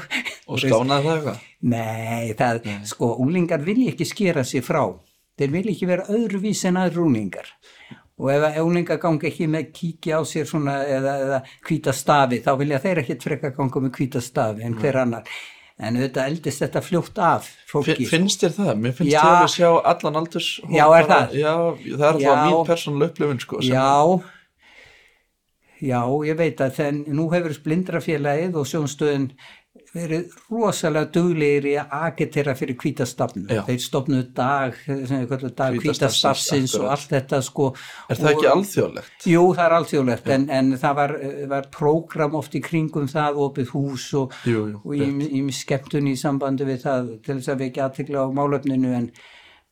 [0.48, 1.42] Og skánaði það eitthvað?
[1.74, 2.62] Nei, það,
[2.92, 4.84] sko, unglingar vilja ekki skera sig frá.
[5.40, 7.50] Þeir vilja ekki vera öðruvís en aður unglingar.
[8.22, 12.44] Og ef að unglingar gangi ekki með kíki á sér svona eða, eða hvíta stafi,
[12.46, 15.32] þá vilja þeir ekki frekka ganga með hvíta stafi en hver annar.
[15.82, 17.96] En auðvitað eldist þetta fljótt af fólki.
[18.06, 18.72] Fin, finnst þér það?
[18.84, 21.34] Mér finnst þér alveg sjá allan aldurs Já, er það?
[21.40, 21.54] Já,
[21.98, 22.34] það er Já.
[22.44, 23.88] mín persónuleg upplifun sko Já,
[25.82, 26.00] já,
[26.30, 29.28] ég veit að þenn, nú hefur blindrafélagið og sjónstöðin
[29.94, 33.48] verið rosalega duglegir í að agitera fyrir hvítastafnu.
[33.50, 33.64] Já.
[33.66, 34.78] Þeir stopnuðu dag,
[35.58, 37.72] dag hvítastafsins og allt þetta sko.
[38.10, 39.28] Er það ekki Og- alþjóðlegt?
[39.34, 41.16] Jú, það er alþjóðlegt, en, en það var,
[41.56, 45.10] var prógram oft í kringum það, opið hús og, Jú, jú, og í,
[45.42, 49.12] í skemmtun í sambandi við það til þess að við ekki aðtikla á málefninu en,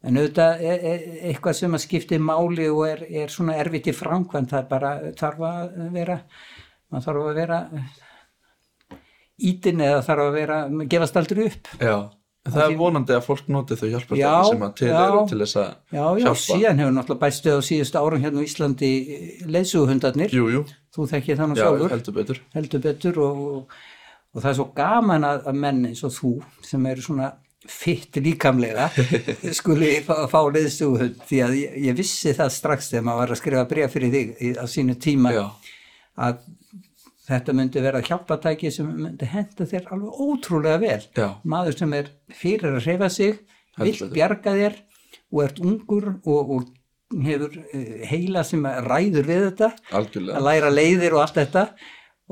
[0.01, 3.97] en auðvitað er, er eitthvað sem að skipti máli og er, er svona erfitt í
[3.97, 6.23] framkvæmt, það er bara þarf að vera,
[6.89, 7.67] maður þarf að vera
[9.49, 10.57] ítin eða þarf að vera,
[10.91, 11.69] gefast aldrei upp.
[11.81, 11.95] Já,
[12.45, 15.39] en það er vonandi að fólk noti þau hjálpar Já, sem að til eru til
[15.43, 16.41] þess að Já, já, hjálpa.
[16.45, 18.91] síðan hefur náttúrulega bæst við á síðustu árum hérna á Íslandi
[19.55, 20.63] leðsuguhundarnir, Jú, jú,
[20.95, 21.93] þú þekkir þannig já, sjálfur.
[21.93, 22.41] heldur betur.
[22.55, 23.43] heldur betur og,
[24.33, 26.31] og, það er svo gaman að, að menn eins og þú
[26.65, 27.29] sem eru svona
[27.69, 28.87] fitt líkamlega
[29.59, 33.41] skuli fá, fá leðstúhund því að ég, ég vissi það strax þegar maður var að
[33.43, 35.43] skrifa bref fyrir þig á sínu tíma Já.
[36.25, 36.41] að
[37.31, 41.01] þetta myndi vera hjálpatæki sem myndi henda þér alveg ótrúlega vel.
[41.17, 41.27] Já.
[41.43, 42.11] maður sem er
[42.41, 43.39] fyrir að reyfa sig
[43.79, 44.77] vill bjarga þér
[45.31, 46.69] og ert ungur og, og
[47.25, 49.71] hefur eh, heila sem ræður við þetta.
[49.99, 50.37] Algjörlega.
[50.37, 51.65] Að læra leiðir og allt þetta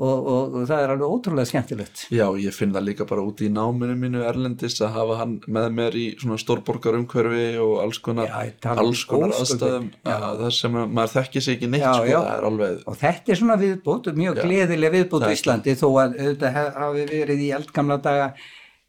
[0.00, 2.04] og, og, og það er alveg ótrúlega skemmtilegt.
[2.14, 5.66] Já, ég finn það líka bara út í náminu mínu Erlendis að hafa hann með
[5.76, 9.90] mér í svona stórborgar umhverfi og alls konar, Já, um alls konar aðstæðum.
[10.06, 12.18] Það sem maður þekkir sig ekki neitt Já, sko, já.
[12.20, 16.16] það er alveg og þetta er svona viðbót, mjög gleðilega Það er Íslandi þó að
[16.20, 18.30] auðvitað hafi verið í eldgamla daga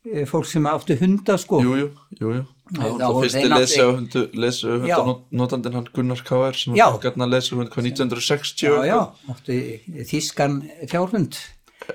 [0.08, 1.62] eh, fólk sem áttu hunda sko.
[1.64, 1.90] Jú, jú,
[2.22, 2.34] jú,
[2.72, 3.48] fyrsti
[4.44, 6.58] lesauhundanotandinn hann Gunnar K.R.
[6.58, 9.02] sem var gætna lesauhund hvað 1960 já, já,
[10.12, 11.40] þískan fjárhund.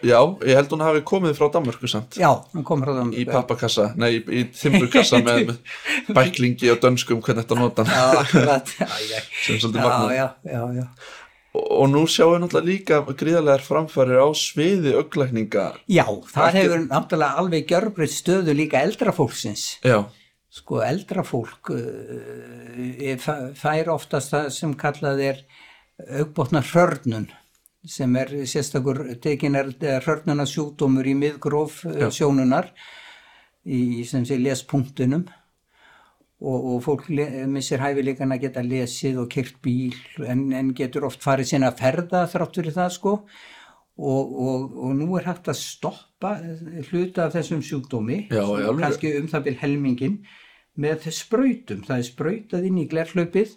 [0.02, 2.16] Já, ég held hún hafi komið frá Danmörku samt.
[2.18, 5.54] Já, hann kom frá það í pappakassa, nei, í, þimburkassa með,
[6.10, 7.94] bæklingi og dönskum hvernig þetta nota hann.
[7.94, 8.74] Já, akkurat.
[9.44, 10.16] Sem svolítið já, magnað.
[10.16, 10.86] Já, já, já.
[11.62, 16.04] og, nú sjáum við náttúrulega líka gríðarlegar framfærir á sviði auglækninga já,
[16.34, 19.76] það hefur náttúrulega alveg gjörbreytt stöðu líka eldra fólksins.
[19.86, 20.02] Já,
[20.56, 25.42] sko eldra fólk uh, fæ- fær oftast það sem kallað er
[26.20, 27.28] augbotna hörnun
[27.86, 29.70] sem er sérstakur tekin er
[30.06, 32.72] hörnuna sjúkdómur í miðgróf uh, sjónunar
[33.66, 35.24] í sem sé lespunktunum
[36.36, 37.06] og, og fólk
[37.50, 39.94] missir hæfileikan að geta lesið og kyrt bíl
[40.28, 43.14] en, en getur oft farið sinna að ferða þrátt fyrir það sko.
[43.96, 48.66] Og, og, og nú er hægt að stoppa eh, hluta af þessum sjúkdómi Já, í
[48.66, 48.82] alvöru?
[48.82, 50.18] kannski um það byrj helmingin
[50.80, 53.56] með sprautum, það er sprautað inn í glerhlaupið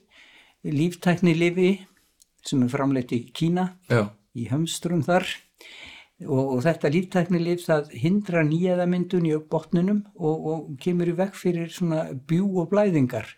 [0.64, 1.70] líftækni lifi
[2.46, 5.28] sem er framleitt í Kína já, í hömstrum þar.
[6.20, 11.70] Og, og þetta líftæknilif það hindrar nýjaðamyndun í botninum og, og kemur í vekk fyrir
[11.72, 13.30] svona bjú og blæðingar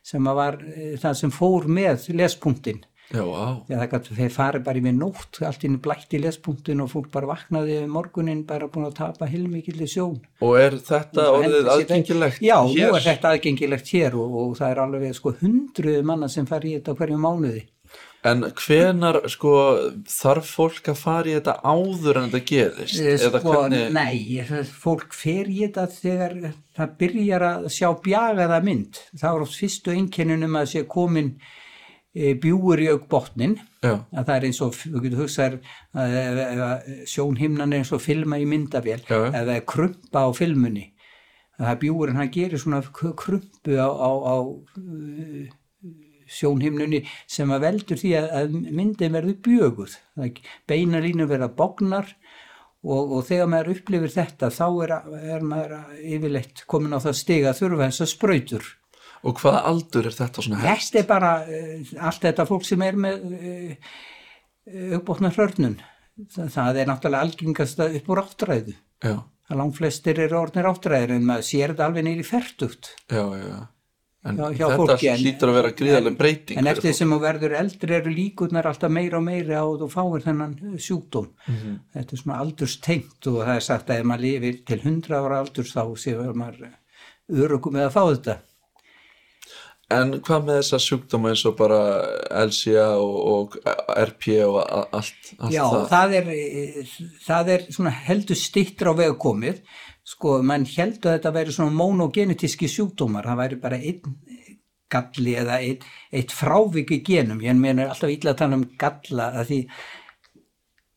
[0.00, 2.80] sem var e, það sem fór með lespunktin
[3.10, 6.84] já, á því að það gæti þeir farið bara yfir nótt allt inn í lespunktin
[6.84, 10.78] og fólk bara vaknaði yfir morgunin bara búin að tapa heilmikill í sjón og er
[10.78, 12.86] þetta Svo orðið aðgengilegt Já, hér?
[12.86, 16.74] nú er þetta aðgengilegt hér og, og það er alveg sko hundruð manna sem fari
[16.74, 17.66] í þetta hverju mánuði
[18.20, 19.52] En hvenar sko
[20.12, 22.98] þarf fólk að fara í þetta áður en þetta gerist?
[23.00, 26.34] Eh, Sko, hvernig, nei, fólk fer í þetta þegar
[26.76, 29.00] það byrjar að sjá bjagaða mynd.
[29.16, 31.32] Það er oft fyrstu einkennunum að sé komin
[32.14, 33.58] bjúur í augbotnin.
[33.82, 35.58] já, Að það er eins og, þú getur hugsað
[37.06, 40.90] sjónhimnan er eins og filma í myndavél, er krumpa á filmunni.
[41.60, 44.36] Það er bjúurinn, hann gerir svona krumpu á, á, á
[46.30, 49.96] sjónhimnunni sem að veldur því að, að myndin verður bjöguð.
[50.18, 50.40] Það
[50.70, 52.12] beina línu verða bognar
[52.80, 54.94] og, og þegar maður upplifir þetta þá er,
[55.36, 58.70] er maður yfirleitt komin á það stiga þurfa þess að sprautur.
[59.24, 60.94] Og hvaða aldur er þetta svona helst?
[60.94, 63.90] Þetta er bara uh, allt þetta fólk sem er með uh,
[65.00, 65.78] uppbótna hrörnun.
[66.30, 68.76] Það, það er náttúrulega algengast upp úr áttræðu.
[69.04, 69.18] Já,
[69.50, 72.92] Það langflestir eru orðnir áttræður en maður sér þetta alveg nýri ferdugt.
[73.10, 73.60] já, já, já.
[74.20, 77.94] En Já, hjá þetta hlýtur að vera gríðarlega breyting En eftir sem þú verður eldri
[77.96, 81.30] eru líkurnar alltaf meira og meira að þú fáir þennan sjúkdóm.
[81.48, 81.78] Mhm.
[81.96, 85.38] Þetta er svona aldurstengt og það er sagt að ef maður lifir til 100 ára
[85.40, 86.68] aldurs þá séu maður
[87.32, 88.36] örugum með að fá þetta.
[89.90, 91.78] En hvað með þessa sjúkdóma eins og bara
[92.44, 93.56] LCA og, og
[93.96, 95.86] RP og allt, allt Já, það?
[95.90, 96.28] það er,
[97.26, 99.62] það er svona heldur stittra á vegu komið.
[100.06, 103.26] Sko, mann held að þetta væri svona monogenetíski sjúkdómar.
[103.26, 104.16] Það væri bara einn
[104.90, 107.42] galli eða eitt, eitt frávik í genum.
[107.42, 109.60] Ég meina alltaf illa að tala um galla að því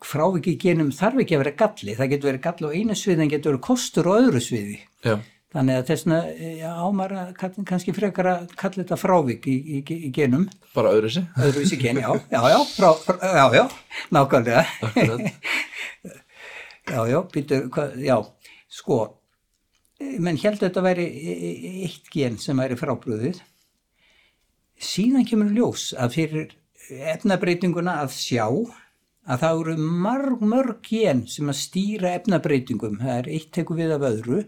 [0.04, 1.98] frávik í genum þarf ekki að vera galli.
[1.98, 4.80] Það getur verið galli á einu sviði en getur verið kostur á öðru sviði.
[5.06, 5.16] Já,
[5.54, 6.18] Þannig að þessna
[6.82, 10.48] ámar að kall- kannski frekar að kalla þetta frávik í, í, í genum.
[10.74, 11.28] bara öðru sig.
[11.38, 13.66] Öðruvísi gen, já, já, já, frá, frá, já, já,
[14.12, 14.64] nákvæmlega.
[16.84, 17.70] Já, já, býtur,
[18.04, 18.18] já,
[18.68, 18.98] sko,
[20.04, 23.40] eh, menn held að þetta væri e- e- eitt gen sem væri frábrúðið.
[24.84, 26.52] Síðan kemur ljós að fyrir
[27.14, 28.44] efnabreitinguna að sjá
[29.24, 33.00] að það eru mörg, mörg gen sem að stýra efnabreitingum.
[33.00, 34.42] Það er eitt tekur við af öðru.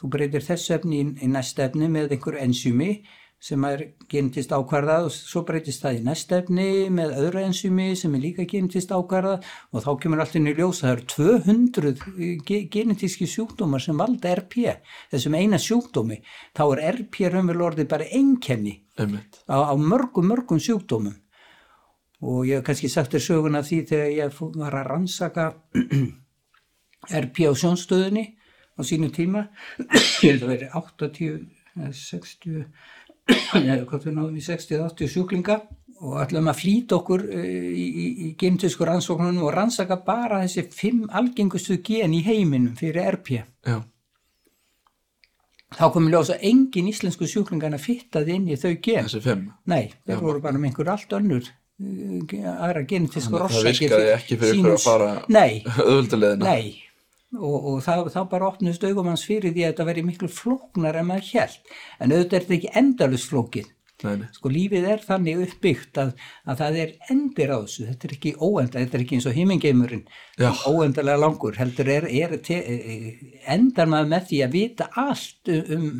[0.00, 2.92] Þú breytir þessu efni í, næsta efni með einhver ensými
[3.40, 3.82] sem er
[4.12, 8.44] genetist ákvarðað og svo breytist það í næsta efni með öðru ensými sem er líka
[8.48, 13.28] genetist ákvarðað og þá kemur allt inn í ljós að það eru 200 ge genetíski
[13.28, 14.74] sjúkdómar sem valda RP,
[15.12, 16.20] þessum eina sjúkdómi
[16.56, 18.08] þá er RP raunverulega orðið bara
[19.00, 19.40] Einmitt.
[19.48, 21.16] á, á mörgum, mörgum sjúkdómum.
[22.20, 25.46] Og ég hef kannski sagt þér söguna því þegar ég var að rannsaka
[27.24, 28.26] RP á sjónstöðinni
[28.80, 29.46] á sínu tíma.
[30.24, 31.36] Ég held að veri 80
[31.76, 32.64] eða 60
[33.60, 35.60] eða hvað við náðum í 60-80 sjúklinga
[36.00, 40.64] og ætlum að flýta okkur eh, í, í, í genetísku rannsóknunum og rannsaka bara þessi
[40.72, 43.76] fimm algengustu gen í heiminum fyrir RP já,
[45.76, 49.08] þá komum ljós að engin íslensku sjúklingarna fittaði inn í þau gen.
[49.10, 49.48] Þessi fimm?
[49.70, 54.40] Nei, þeir voru bara með einhver allt önnur eh, aðra genetísku það orsakir virkaði ekki
[54.40, 56.89] fyrir ykkur að fara Nei, auðvöldulegina Nei,
[57.38, 60.98] og, og þá, þá bara opnust augum hans fyrir því að þetta veri miklu flóknar
[61.00, 61.74] en maður held.
[61.98, 63.36] En auðvitað er þetta ekki endalust
[64.20, 64.28] nei.
[64.32, 66.12] Sko lífið er þannig uppbyggt að,
[66.48, 67.86] að það er endir á þessu.
[67.88, 70.06] Þetta er ekki óenda, þetta er ekki eins og himingeimurinn,
[70.40, 70.48] Já.
[70.70, 71.58] óendalega langur.
[71.60, 72.60] Heldur er, er te,
[73.52, 75.90] endar maður með því að vita allt um, um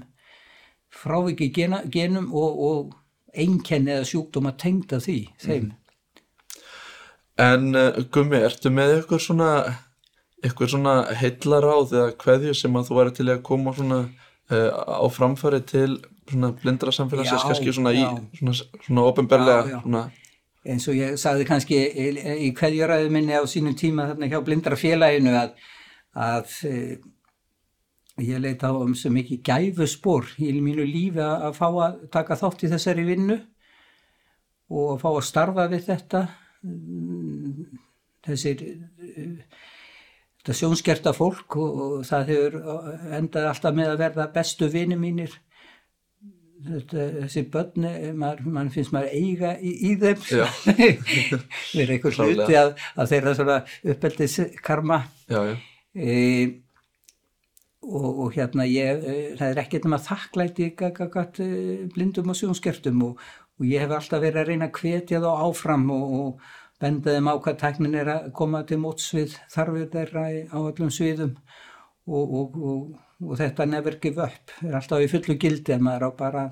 [1.00, 2.96] fráviki genum og, og
[3.36, 5.70] einkenni eða sjúkdóma tengda því, þeim.
[7.40, 9.52] En uh, Gummi, ertu með ykkur svona
[10.46, 14.70] ykkur svona heillaráð eða kveðju sem að þú væri til að koma svona uh,
[15.04, 15.98] á framfæri til
[16.30, 18.10] svona blindra samfélagsins, kannski svona í já.
[18.38, 20.02] svona, svona ofinberlega svona,
[20.70, 22.08] eins og ég sagði kannski í,
[22.46, 25.54] í kveðjuræðu minni á sínum tíma þarna hjá blindrafélaginu að,
[26.14, 26.74] að e,
[28.20, 32.38] ég leita á um svo mikið gæfuspor í mínu lífi að, að fá að taka
[32.40, 33.40] þátt í þessari vinnu
[34.70, 36.22] og að fá að starfa við þetta.
[36.60, 37.80] Mm,
[38.26, 39.62] þessir eh,
[40.40, 42.58] þetta sjónskerta fólk og, og það hefur
[43.18, 45.36] endað alltaf með að verða bestu vini mínir.
[46.60, 47.86] Þetta, þessi börn
[48.20, 50.24] mann man finnst maður eiga í, í þeim.
[50.28, 50.44] Já.
[51.76, 53.60] verið einhver hluti að, að þeirra svona
[53.94, 54.34] uppeldis
[54.64, 55.54] karma já, já,
[55.96, 56.18] e,
[57.80, 61.40] og, og hérna ég, e, það er ekkert um að þakklæti gagat
[61.94, 63.24] blindum og sjónskertum og,
[63.56, 67.28] og ég hef alltaf verið að reyna að hvetja þá áfram og, og benda þeim
[67.28, 71.34] á hvað tæknin er að koma til mótsvið þarfir þeirra á öllum sviðum.
[72.10, 76.08] Og, og, og, og þetta never give up er alltaf í fullu gildi að maður
[76.08, 76.44] á bara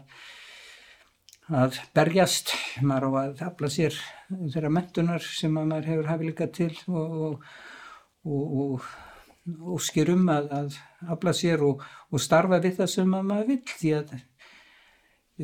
[1.49, 2.53] að berjast,
[2.85, 3.97] maður á að afla sér
[4.29, 7.47] þeirra mentunar sem að maður hefur hafið líka til og,
[9.79, 10.77] óskir um að, að
[11.15, 11.85] afla sér og,
[12.21, 14.13] starfa við það sem að maður vill því að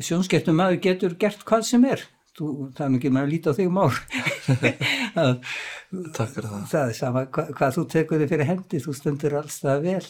[0.05, 2.05] sjónskertum maður getur gert hvað sem er
[2.35, 3.93] Þú, það er nú ekki maður að líta á þig már
[5.23, 5.29] að,
[6.17, 6.63] takk fyrir það.
[6.67, 10.01] Það er sama hva, hvað þú tekur þig fyrir hendi þú stundur alls það vel.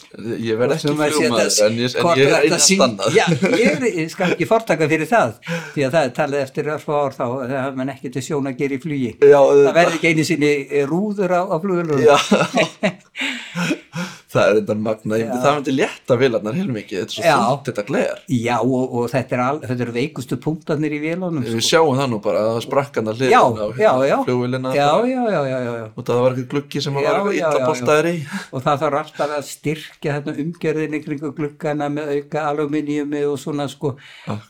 [0.42, 2.66] Ég verð ekki Sem maður sé fljómaður þetta- en ég, en ég er þetta einast
[2.72, 5.36] sín- annað Já, ég, er, ég skal ekki fortaka fyrir það
[5.76, 8.50] því að það er talið eftir örfá ár þá það hafði mann ekki til sjón
[8.50, 9.12] að gera í flugi.
[9.22, 10.52] Já, það verði ekki einu sinni
[10.90, 12.16] rúður á, á flugulunum Já,
[14.36, 17.86] það er eitthvað magna, myndi það myndi létta vélarnar heilmikið, þetta er svo þungt þetta
[17.90, 18.22] gler.
[18.36, 22.12] Já, og, og þetta, er al, þetta er veikustu punktarnir í vélunum Við sjáum það
[22.12, 23.42] nú bara að það sprakkan að hliðina já.
[25.96, 27.66] og það var eitthvað gluggi sem Já, var illa já.
[27.66, 28.14] boltaður í.
[28.52, 33.66] og það þarf alltaf að styrkja þetta umgerðinni kringu gluggana með auka aluminiumi og svona
[33.70, 33.94] sko.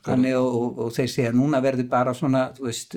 [0.07, 2.97] Þannig, og, og, þeir segja núna verði bara svona veist,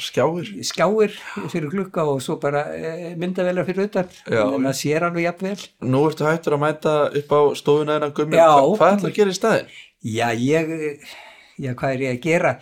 [0.00, 0.50] Skjáir.
[0.66, 1.16] skjáir
[1.50, 4.44] fyrir glugga og svo bara e, myndavelar fyrir Já.
[4.46, 5.56] en það sér alveg jafnvel
[5.90, 9.34] Nú ertu hættur að mæta upp á stofuna en að gummi, hvað ætlar að gera
[9.34, 9.74] í staðinn?
[10.00, 10.70] Já, ég
[11.60, 12.54] já, hvað er ég að gera?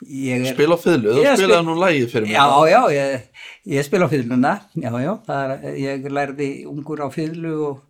[0.00, 2.32] Ég er, Spila á fiðlu, þú spilaði nú lægið fyrir mig.
[2.32, 7.08] Já, já, ég, ég spila á fiðluna, já, já, það er, ég lærði ungur á
[7.12, 7.82] fiðlu og,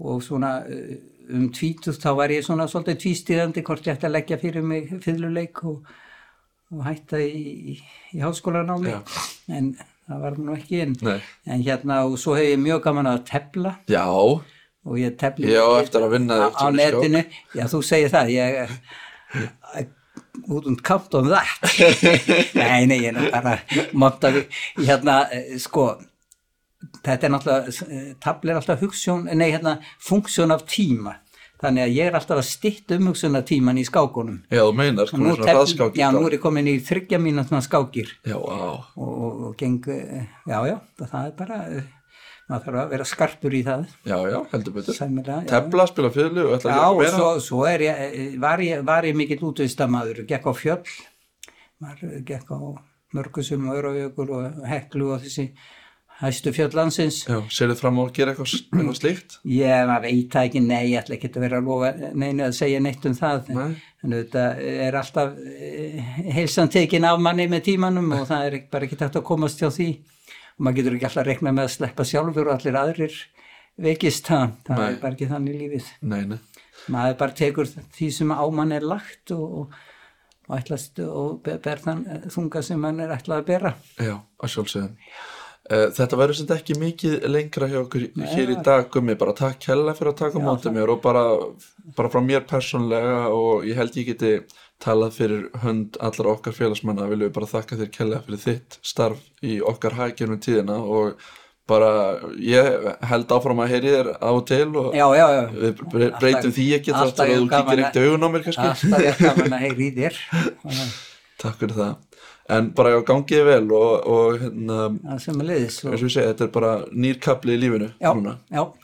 [0.00, 0.94] og svona eh,
[1.36, 4.88] um tvítuð þá var ég svona svolítið tvístíðandi hvort ég ætti að leggja fyrir mig
[5.04, 5.92] fiðluleik og,
[6.72, 7.76] og hætta í,
[8.16, 9.02] í háskólanámi, Já.
[9.52, 9.74] en
[10.08, 10.96] það var nú ekki inn.
[11.04, 14.08] En hérna, og svo hef ég mjög gaman að tefla Já,
[14.84, 17.24] og ég tefli Já, eftir að vinna á, netinu.
[17.56, 18.74] Já þú segir það ég
[20.48, 21.46] út und count on that.
[22.58, 23.58] Nei, nei, ég er bara
[23.96, 24.48] monta við.
[24.82, 25.94] Hérna, eh, sko
[27.04, 31.18] þetta er náttúrulega eh, tabl er alltaf hugssjón, nei, hérna funksjón af tíma.
[31.62, 34.42] Þannig að ég er alltaf að stitt umhugsunatíman í skákunum.
[34.52, 36.02] Já, þú meinar, nú komið svona tefl- hraðskáki.
[36.02, 38.10] já, nú er ég komin í þryggja mínútna skákir.
[38.26, 38.84] Já, á.
[38.96, 41.60] og, og, geng, eh, já, já, það er bara
[42.50, 44.98] maður þarf að vera skarpur í það Já, já, heldur betur.
[45.48, 49.16] Tefla, spila fiðlu og Já, að og svo, svo er ég, var ég, var ég
[49.16, 50.82] mikill útvistamæður, gekk á fjöll,
[51.82, 52.58] maður gekk á
[53.14, 55.48] mörgusum og örajökul og heklu og þessi
[56.20, 57.24] hæstu fjöll landsins.
[57.26, 59.36] Já, serðu fram á að gera eitthvað, eitthvað slíkt?
[59.50, 62.56] Ég maður veit það ekki, nei, ég ætla ekki að vera að lofa neinu að
[62.58, 63.50] segja neitt um það.
[63.56, 63.82] Nei.
[64.04, 64.44] En þetta
[64.84, 69.18] er alltaf eh, heilsan tekin af manni með tímanum og það er bara ekki tægt
[69.18, 69.88] að komast hjá því.
[70.54, 73.16] Og maður getur ekki alltaf að rekna með að sleppa sjálfur og allir aðrir
[73.84, 74.52] veikist það.
[74.68, 74.86] Það Nei.
[74.92, 76.38] er bara ekki þannig lífið Nei, nei.
[76.94, 79.78] maður bara tekur því sem á mann er lagt og, og,
[80.54, 84.94] ætlast og ber, þann þunga sem mann er ætlað að bera Já, að sjálfsögum.
[85.64, 88.02] Uh, þetta verður sem þetta ekki mikið lengra hjá okkur
[88.34, 91.22] hér í dag gummi, bara takk hella fyrir að taka á móti mér og bara,
[91.96, 94.34] bara frá mér persónlega og ég held ég geti
[94.84, 99.22] talað fyrir hönd allra okkar félagsmanna viljum við bara þakka þér kella fyrir þitt starf
[99.42, 101.16] í okkar hægjörnum tíðina og
[101.66, 101.90] bara
[102.44, 102.66] ég
[103.08, 105.44] held áfram að heyri þér á og til og Já, já, já.
[105.62, 108.66] við bre- breytum því ekki alltaf þáttur að þú að- ekkert augun á mér kannski
[108.68, 110.18] Alltaf er gaman að heyri þér.
[111.44, 111.94] takk fyrir það
[112.54, 114.78] en bara já, gangiði vel og, og hérna,
[115.24, 115.78] sem er leiðis.
[115.88, 118.12] og ég segi, þetta er bara nýr kapli í lífinu Já,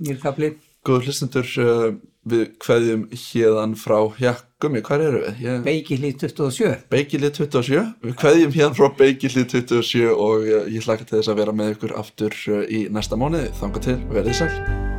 [0.01, 0.55] nýrkapli.
[0.89, 1.91] Góður hlustendur, uh,
[2.25, 5.41] við kveðjum hérðan frá, já, gummi, hvað eru við?
[5.47, 5.65] Ég...
[5.67, 6.77] Beikilí 27.
[6.93, 11.57] Beikilið 27, við kveðjum hérna frá Beikilið 27 og ég hlaka til þess að vera
[11.57, 14.90] með ykkur aftur uh, í næsta mánuði, þanga til, verðið sæl